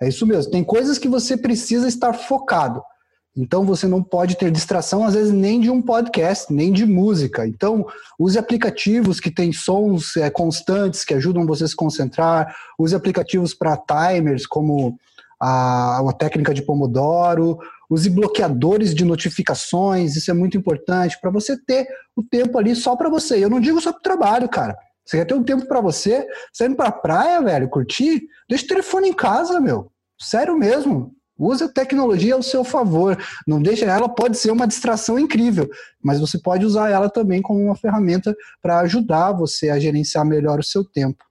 [0.00, 0.50] É isso mesmo.
[0.50, 2.82] Tem coisas que você precisa estar focado.
[3.36, 7.46] Então você não pode ter distração, às vezes, nem de um podcast, nem de música.
[7.46, 7.86] Então,
[8.18, 12.54] use aplicativos que têm sons é, constantes que ajudam você a se concentrar.
[12.78, 14.98] Use aplicativos para timers, como
[15.40, 17.58] a, a técnica de Pomodoro,
[17.90, 22.94] use bloqueadores de notificações, isso é muito importante para você ter o tempo ali só
[22.94, 23.42] para você.
[23.42, 24.76] Eu não digo só para o trabalho, cara.
[25.04, 28.22] Você quer ter um tempo para você, saindo para praia, velho, curtir?
[28.48, 29.90] Deixa o telefone em casa, meu.
[30.16, 31.12] Sério mesmo.
[31.38, 33.16] Use a tecnologia ao seu favor.
[33.46, 35.68] Não deixa ela pode ser uma distração incrível,
[36.02, 40.58] mas você pode usar ela também como uma ferramenta para ajudar você a gerenciar melhor
[40.58, 41.24] o seu tempo.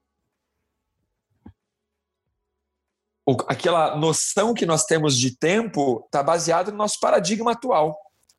[3.47, 7.97] aquela noção que nós temos de tempo está baseada no nosso paradigma atual.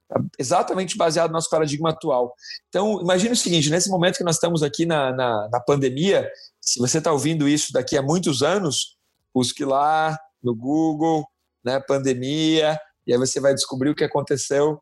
[0.09, 2.35] Tá exatamente baseado no nosso paradigma atual.
[2.69, 6.29] Então, imagine o seguinte: nesse momento que nós estamos aqui na, na, na pandemia,
[6.61, 8.97] se você está ouvindo isso daqui a muitos anos,
[9.35, 11.27] busque lá no Google,
[11.65, 14.81] né, pandemia, e aí você vai descobrir o que aconteceu,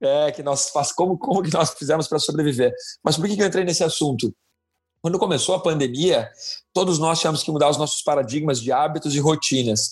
[0.00, 2.72] é, que nós faz, como, como que nós fizemos para sobreviver.
[3.04, 4.34] Mas por que, que eu entrei nesse assunto?
[5.02, 6.30] Quando começou a pandemia,
[6.72, 9.90] todos nós tivemos que mudar os nossos paradigmas de hábitos e rotinas.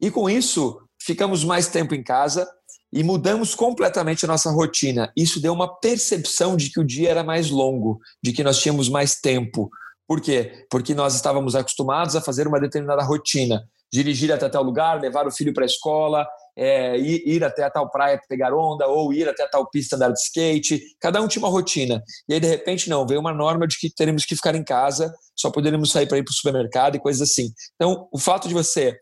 [0.00, 2.46] E com isso, ficamos mais tempo em casa
[2.92, 5.10] e mudamos completamente a nossa rotina.
[5.16, 8.88] Isso deu uma percepção de que o dia era mais longo, de que nós tínhamos
[8.88, 9.70] mais tempo.
[10.06, 10.66] Por quê?
[10.70, 15.30] Porque nós estávamos acostumados a fazer uma determinada rotina dirigir até tal lugar, levar o
[15.30, 16.26] filho para a escola,
[16.56, 20.20] é, ir, ir, até tal praia pegar onda, ou ir até tal pista andar de
[20.20, 20.82] skate.
[21.00, 22.02] Cada um tinha uma rotina.
[22.28, 25.14] E aí, de repente, não, veio uma norma de que teremos que ficar em casa,
[25.34, 27.52] só poderemos sair para ir para o supermercado e coisas assim.
[27.74, 28.98] Então, o fato de você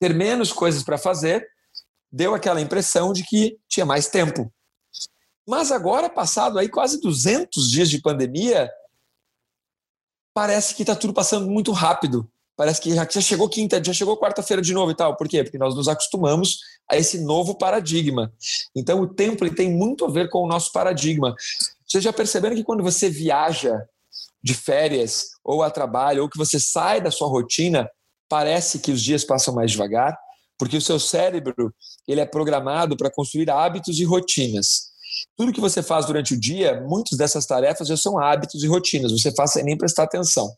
[0.00, 1.46] ter menos coisas para fazer
[2.10, 4.52] deu aquela impressão de que tinha mais tempo.
[5.46, 8.70] Mas agora, passado aí quase 200 dias de pandemia,
[10.34, 14.18] parece que está tudo passando muito rápido parece que já, já chegou quinta, já chegou
[14.18, 15.16] quarta-feira de novo e tal.
[15.16, 15.44] Por quê?
[15.44, 16.58] Porque nós nos acostumamos
[16.90, 18.32] a esse novo paradigma.
[18.74, 21.36] Então, o tempo tem muito a ver com o nosso paradigma.
[21.86, 23.80] Vocês já perceberam que quando você viaja
[24.42, 27.88] de férias ou a trabalho, ou que você sai da sua rotina,
[28.28, 30.18] parece que os dias passam mais devagar?
[30.58, 31.72] Porque o seu cérebro
[32.08, 34.88] ele é programado para construir hábitos e rotinas.
[35.36, 39.12] Tudo que você faz durante o dia, muitas dessas tarefas já são hábitos e rotinas.
[39.12, 40.52] Você faz sem nem prestar atenção.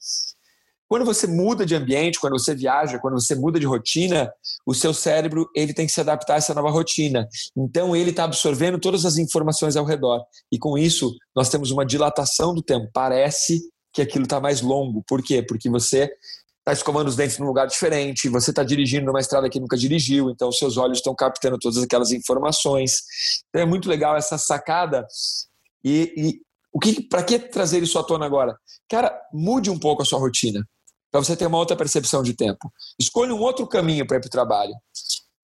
[0.91, 4.29] Quando você muda de ambiente, quando você viaja, quando você muda de rotina,
[4.67, 7.29] o seu cérebro ele tem que se adaptar a essa nova rotina.
[7.57, 10.21] Então ele está absorvendo todas as informações ao redor
[10.51, 12.91] e com isso nós temos uma dilatação do tempo.
[12.93, 13.61] Parece
[13.93, 15.05] que aquilo está mais longo.
[15.07, 15.41] Por quê?
[15.41, 16.11] Porque você
[16.59, 20.29] está escovando os dentes num lugar diferente, você está dirigindo numa estrada que nunca dirigiu,
[20.29, 23.03] então seus olhos estão captando todas aquelas informações.
[23.49, 25.07] Então é muito legal essa sacada
[25.85, 26.41] e, e
[26.73, 28.57] o que, para que trazer isso à tona agora?
[28.89, 30.67] Cara, mude um pouco a sua rotina
[31.11, 32.73] para você ter uma outra percepção de tempo.
[32.99, 34.75] Escolha um outro caminho para ir para o trabalho.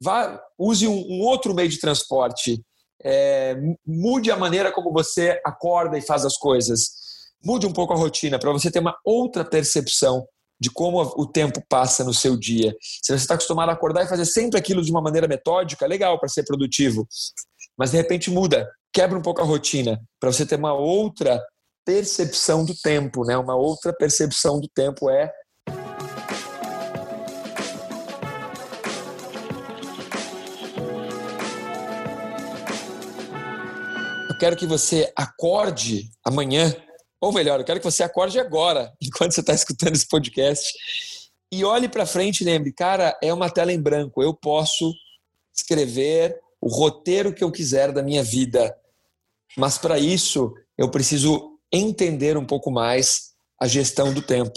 [0.00, 2.62] Vá, use um, um, outro meio de transporte.
[3.02, 3.56] É,
[3.86, 6.90] mude a maneira como você acorda e faz as coisas.
[7.44, 10.26] Mude um pouco a rotina para você ter uma outra percepção
[10.58, 12.74] de como o tempo passa no seu dia.
[12.80, 16.18] Se você está acostumado a acordar e fazer sempre aquilo de uma maneira metódica, legal
[16.18, 17.06] para ser produtivo.
[17.76, 21.42] Mas de repente muda, quebra um pouco a rotina para você ter uma outra
[21.84, 23.36] percepção do tempo, né?
[23.36, 25.30] Uma outra percepção do tempo é
[34.38, 36.74] quero que você acorde amanhã,
[37.20, 40.72] ou melhor, eu quero que você acorde agora, enquanto você está escutando esse podcast,
[41.52, 44.92] e olhe para frente e lembre, cara, é uma tela em branco, eu posso
[45.54, 48.76] escrever o roteiro que eu quiser da minha vida,
[49.56, 54.52] mas para isso eu preciso entender um pouco mais a gestão do tempo.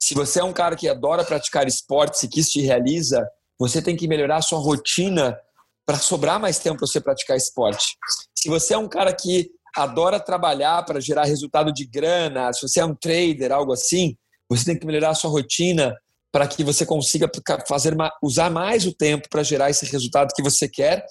[0.00, 3.24] Se você é um cara que adora praticar esportes e que isso te realiza,
[3.58, 5.38] você tem que melhorar a sua rotina
[5.86, 7.96] para sobrar mais tempo para você praticar esporte.
[8.36, 12.80] Se você é um cara que adora trabalhar para gerar resultado de grana, se você
[12.80, 14.16] é um trader, algo assim,
[14.48, 15.94] você tem que melhorar a sua rotina
[16.30, 17.30] para que você consiga
[17.68, 21.04] fazer usar mais o tempo para gerar esse resultado que você quer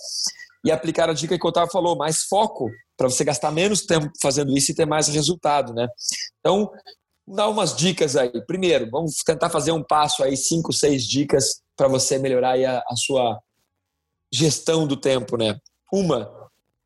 [0.66, 4.12] e aplicar a dica que o Otávio falou, mais foco para você gastar menos tempo
[4.22, 5.88] fazendo isso e ter mais resultado, né?
[6.40, 6.72] Então,
[7.28, 8.32] dar umas dicas aí.
[8.46, 12.96] Primeiro, vamos tentar fazer um passo aí, cinco, seis dicas para você melhorar a, a
[12.96, 13.40] sua
[14.32, 15.60] gestão do tempo, né?
[15.92, 16.32] Uma,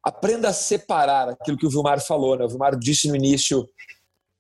[0.04, 2.46] aprenda a separar aquilo que o Vilmar falou, né?
[2.46, 3.68] O Vilmar disse no início,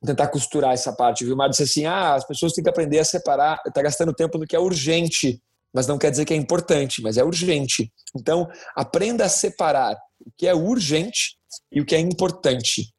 [0.05, 1.23] tentar costurar essa parte.
[1.23, 4.37] O Vilmar disse assim: ah, as pessoas têm que aprender a separar, está gastando tempo
[4.37, 5.41] no que é urgente,
[5.73, 7.91] mas não quer dizer que é importante, mas é urgente.
[8.15, 11.37] Então, aprenda a separar o que é urgente
[11.71, 12.93] e o que é importante.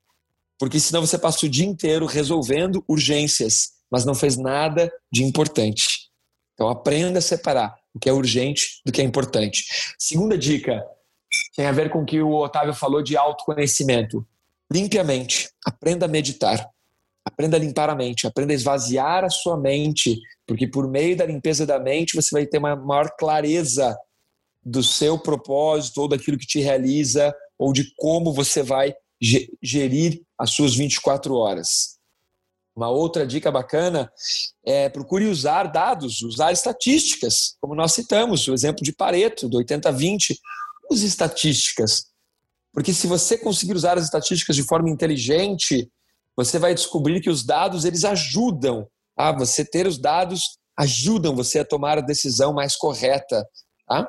[0.59, 6.11] Porque senão você passa o dia inteiro resolvendo urgências, mas não fez nada de importante.
[6.55, 9.65] Então, aprenda a separar o que é urgente do que é importante.
[9.99, 10.85] Segunda dica
[11.57, 14.25] tem a ver com o que o Otávio falou de autoconhecimento.
[14.71, 16.69] Limpe a mente, aprenda a meditar,
[17.25, 21.25] aprenda a limpar a mente, aprenda a esvaziar a sua mente, porque por meio da
[21.25, 23.97] limpeza da mente você vai ter uma maior clareza
[24.63, 28.95] do seu propósito ou daquilo que te realiza ou de como você vai
[29.63, 31.96] gerir as suas 24 horas.
[32.77, 34.13] Uma outra dica bacana
[34.63, 40.37] é procure usar dados, usar estatísticas, como nós citamos, o exemplo de Pareto, do 80-20.
[40.91, 42.05] Use estatísticas,
[42.73, 45.91] porque se você conseguir usar as estatísticas de forma inteligente,
[46.37, 51.61] você vai descobrir que os dados eles ajudam a você ter os dados, ajudam você
[51.61, 53.43] a tomar a decisão mais correta.
[53.89, 54.07] Tá?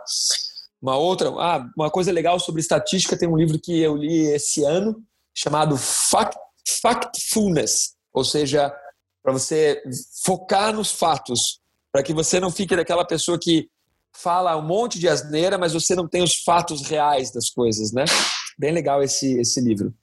[0.81, 4.63] Uma outra, ah, uma coisa legal sobre estatística, tem um livro que eu li esse
[4.63, 5.01] ano
[5.33, 6.37] chamado Fact,
[6.81, 8.75] Factfulness, ou seja,
[9.21, 9.83] para você
[10.25, 11.61] focar nos fatos,
[11.91, 13.69] para que você não fique daquela pessoa que
[14.11, 18.05] fala um monte de asneira, mas você não tem os fatos reais das coisas, né?
[18.57, 19.93] Bem legal esse, esse livro.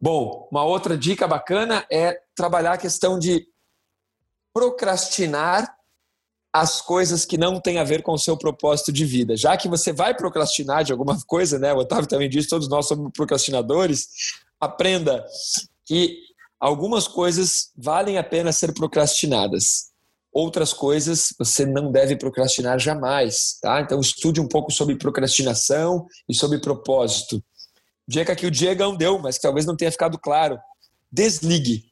[0.00, 3.48] Bom, uma outra dica bacana é trabalhar a questão de
[4.54, 5.76] procrastinar
[6.52, 9.36] as coisas que não têm a ver com o seu propósito de vida.
[9.36, 11.72] Já que você vai procrastinar de alguma coisa, né?
[11.72, 14.08] O Otávio também disse, todos nós somos procrastinadores.
[14.60, 15.24] Aprenda
[15.84, 16.31] que
[16.62, 19.90] algumas coisas valem a pena ser procrastinadas.
[20.32, 23.80] Outras coisas você não deve procrastinar jamais, tá?
[23.80, 27.42] Então estude um pouco sobre procrastinação e sobre propósito.
[28.06, 30.56] Dica que o Diego deu, mas que talvez não tenha ficado claro.
[31.10, 31.84] Desligue.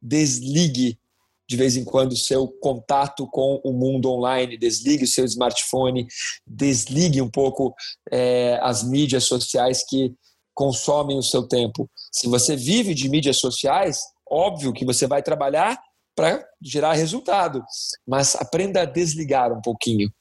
[0.00, 0.98] Desligue
[1.46, 6.06] de vez em quando o seu contato com o mundo online, desligue o seu smartphone,
[6.46, 7.74] desligue um pouco
[8.10, 10.14] é, as mídias sociais que
[10.54, 11.88] consomem o seu tempo.
[12.10, 15.80] Se você vive de mídias sociais, óbvio que você vai trabalhar
[16.14, 17.64] para gerar resultado,
[18.06, 20.12] mas aprenda a desligar um pouquinho.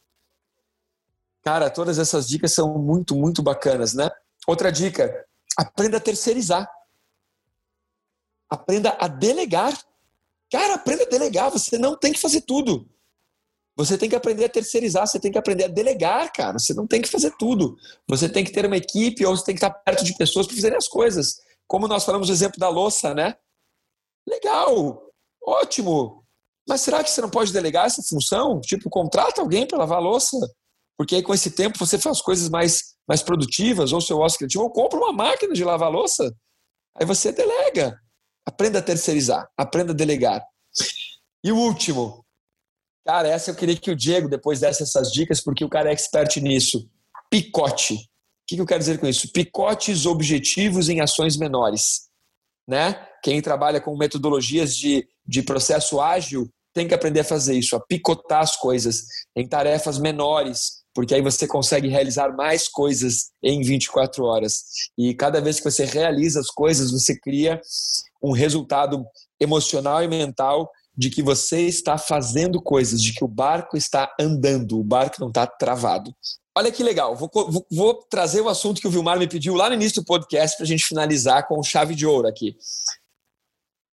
[1.44, 4.10] Cara, todas essas dicas são muito, muito bacanas, né?
[4.48, 5.26] Outra dica:
[5.58, 6.70] aprenda a terceirizar.
[8.50, 9.78] Aprenda a delegar.
[10.52, 11.50] Cara, aprenda a delegar.
[11.50, 12.88] Você não tem que fazer tudo.
[13.76, 16.60] Você tem que aprender a terceirizar, você tem que aprender a delegar, cara.
[16.60, 17.76] Você não tem que fazer tudo.
[18.08, 20.56] Você tem que ter uma equipe ou você tem que estar perto de pessoas para
[20.56, 21.38] fazerem as coisas.
[21.68, 23.36] Como nós falamos o exemplo da louça, né?
[24.28, 25.02] Legal,
[25.44, 26.24] ótimo.
[26.68, 28.60] Mas será que você não pode delegar essa função?
[28.62, 30.38] Tipo, contrata alguém para lavar a louça.
[30.98, 34.66] Porque aí com esse tempo você faz coisas mais, mais produtivas, ou seu ócio criativo,
[34.66, 36.32] ou compra uma máquina de lavar louça.
[36.96, 37.98] Aí você delega.
[38.46, 40.44] Aprenda a terceirizar, aprenda a delegar.
[41.44, 42.24] E o último,
[43.06, 45.94] cara, essa eu queria que o Diego depois desse essas dicas, porque o cara é
[45.94, 46.90] expert nisso.
[47.30, 47.96] Picote.
[47.96, 48.00] O
[48.48, 49.32] que eu quero dizer com isso?
[49.32, 52.10] Picotes objetivos em ações menores.
[52.68, 52.96] Né?
[53.24, 57.80] Quem trabalha com metodologias de, de processo ágil tem que aprender a fazer isso, a
[57.80, 59.04] picotar as coisas
[59.36, 64.64] em tarefas menores, porque aí você consegue realizar mais coisas em 24 horas.
[64.98, 67.62] E cada vez que você realiza as coisas, você cria
[68.22, 69.06] um resultado
[69.40, 74.80] emocional e mental de que você está fazendo coisas, de que o barco está andando,
[74.80, 76.14] o barco não está travado.
[76.56, 79.70] Olha que legal, vou, vou, vou trazer o assunto que o Vilmar me pediu lá
[79.70, 82.58] no início do podcast para a gente finalizar com chave de ouro aqui.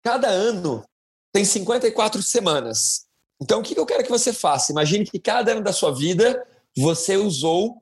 [0.03, 0.83] Cada ano
[1.31, 3.05] tem 54 semanas.
[3.41, 4.71] Então, o que eu quero que você faça?
[4.71, 6.45] Imagine que cada ano da sua vida
[6.77, 7.81] você usou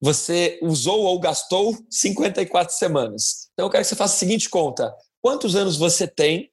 [0.00, 3.48] você usou ou gastou 54 semanas.
[3.52, 6.50] Então eu quero que você faça a seguinte conta: quantos anos você tem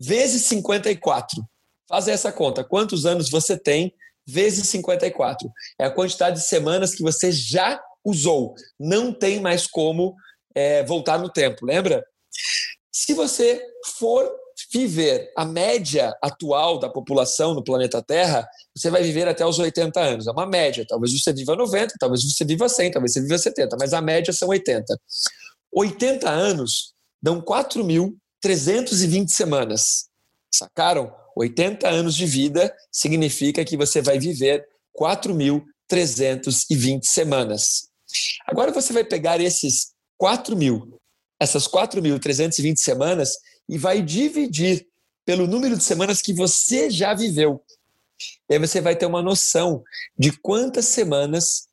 [0.00, 1.42] vezes 54?
[1.88, 2.64] Faz essa conta.
[2.64, 3.92] Quantos anos você tem
[4.26, 5.48] vezes 54?
[5.78, 8.54] É a quantidade de semanas que você já usou.
[8.78, 10.14] Não tem mais como
[10.54, 12.04] é, voltar no tempo, lembra?
[12.92, 13.62] Se você
[13.98, 14.30] for
[14.72, 20.00] viver a média atual da população no planeta Terra, você vai viver até os 80
[20.00, 20.26] anos.
[20.26, 20.84] É uma média.
[20.88, 24.32] Talvez você viva 90, talvez você viva 100, talvez você viva 70, mas a média
[24.32, 24.98] são 80.
[25.72, 27.40] 80 anos dão
[28.46, 30.08] 4.320 semanas.
[30.50, 31.12] Sacaram?
[31.36, 34.66] 80 anos de vida significa que você vai viver
[34.98, 37.90] 4.320 semanas.
[38.46, 40.98] Agora você vai pegar esses 4 mil,
[41.38, 43.34] essas 4.320 semanas
[43.68, 44.86] e vai dividir
[45.26, 47.62] pelo número de semanas que você já viveu.
[48.48, 49.84] E aí você vai ter uma noção
[50.18, 51.68] de quantas semanas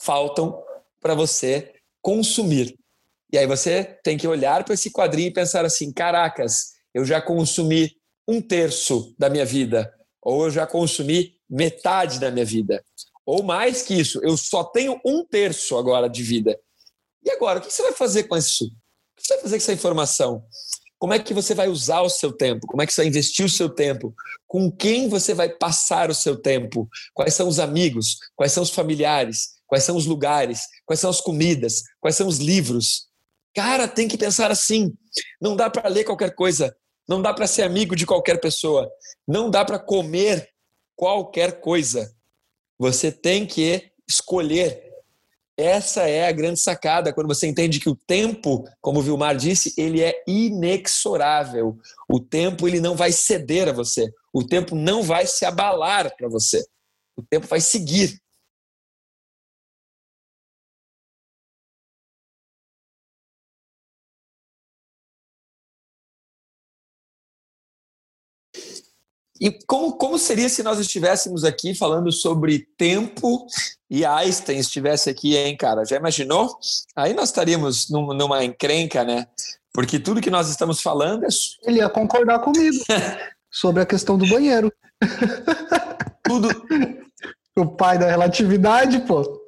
[0.00, 0.58] faltam
[1.00, 2.78] para você consumir.
[3.36, 7.20] E aí você tem que olhar para esse quadrinho e pensar assim: caracas, eu já
[7.20, 7.94] consumi
[8.26, 12.82] um terço da minha vida, ou eu já consumi metade da minha vida,
[13.26, 16.58] ou mais que isso, eu só tenho um terço agora de vida.
[17.22, 18.64] E agora, o que você vai fazer com isso?
[18.64, 18.68] O
[19.20, 20.42] que você vai fazer com essa informação?
[20.98, 22.66] Como é que você vai usar o seu tempo?
[22.66, 24.14] Como é que você vai investir o seu tempo?
[24.46, 26.88] Com quem você vai passar o seu tempo?
[27.12, 28.16] Quais são os amigos?
[28.34, 29.56] Quais são os familiares?
[29.66, 30.60] Quais são os lugares?
[30.86, 31.82] Quais são as comidas?
[32.00, 33.05] Quais são os livros?
[33.56, 34.92] Cara, tem que pensar assim.
[35.40, 36.76] Não dá para ler qualquer coisa.
[37.08, 38.86] Não dá para ser amigo de qualquer pessoa.
[39.26, 40.46] Não dá para comer
[40.94, 42.14] qualquer coisa.
[42.78, 44.86] Você tem que escolher
[45.56, 49.72] essa é a grande sacada quando você entende que o tempo, como o Vilmar disse,
[49.78, 51.78] ele é inexorável.
[52.06, 54.06] O tempo ele não vai ceder a você.
[54.34, 56.62] O tempo não vai se abalar para você.
[57.16, 58.20] O tempo vai seguir.
[69.40, 73.46] E como, como seria se nós estivéssemos aqui falando sobre tempo
[73.90, 75.84] e Einstein estivesse aqui, hein, cara?
[75.84, 76.56] Já imaginou?
[76.94, 79.26] Aí nós estaríamos num, numa encrenca, né?
[79.72, 81.28] Porque tudo que nós estamos falando é.
[81.64, 82.76] Ele ia concordar comigo
[83.50, 84.72] sobre a questão do banheiro.
[86.22, 86.48] Tudo.
[87.56, 89.44] o pai da relatividade, pô.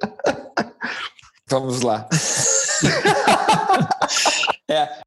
[1.47, 2.07] Vamos lá.
[4.69, 5.01] é,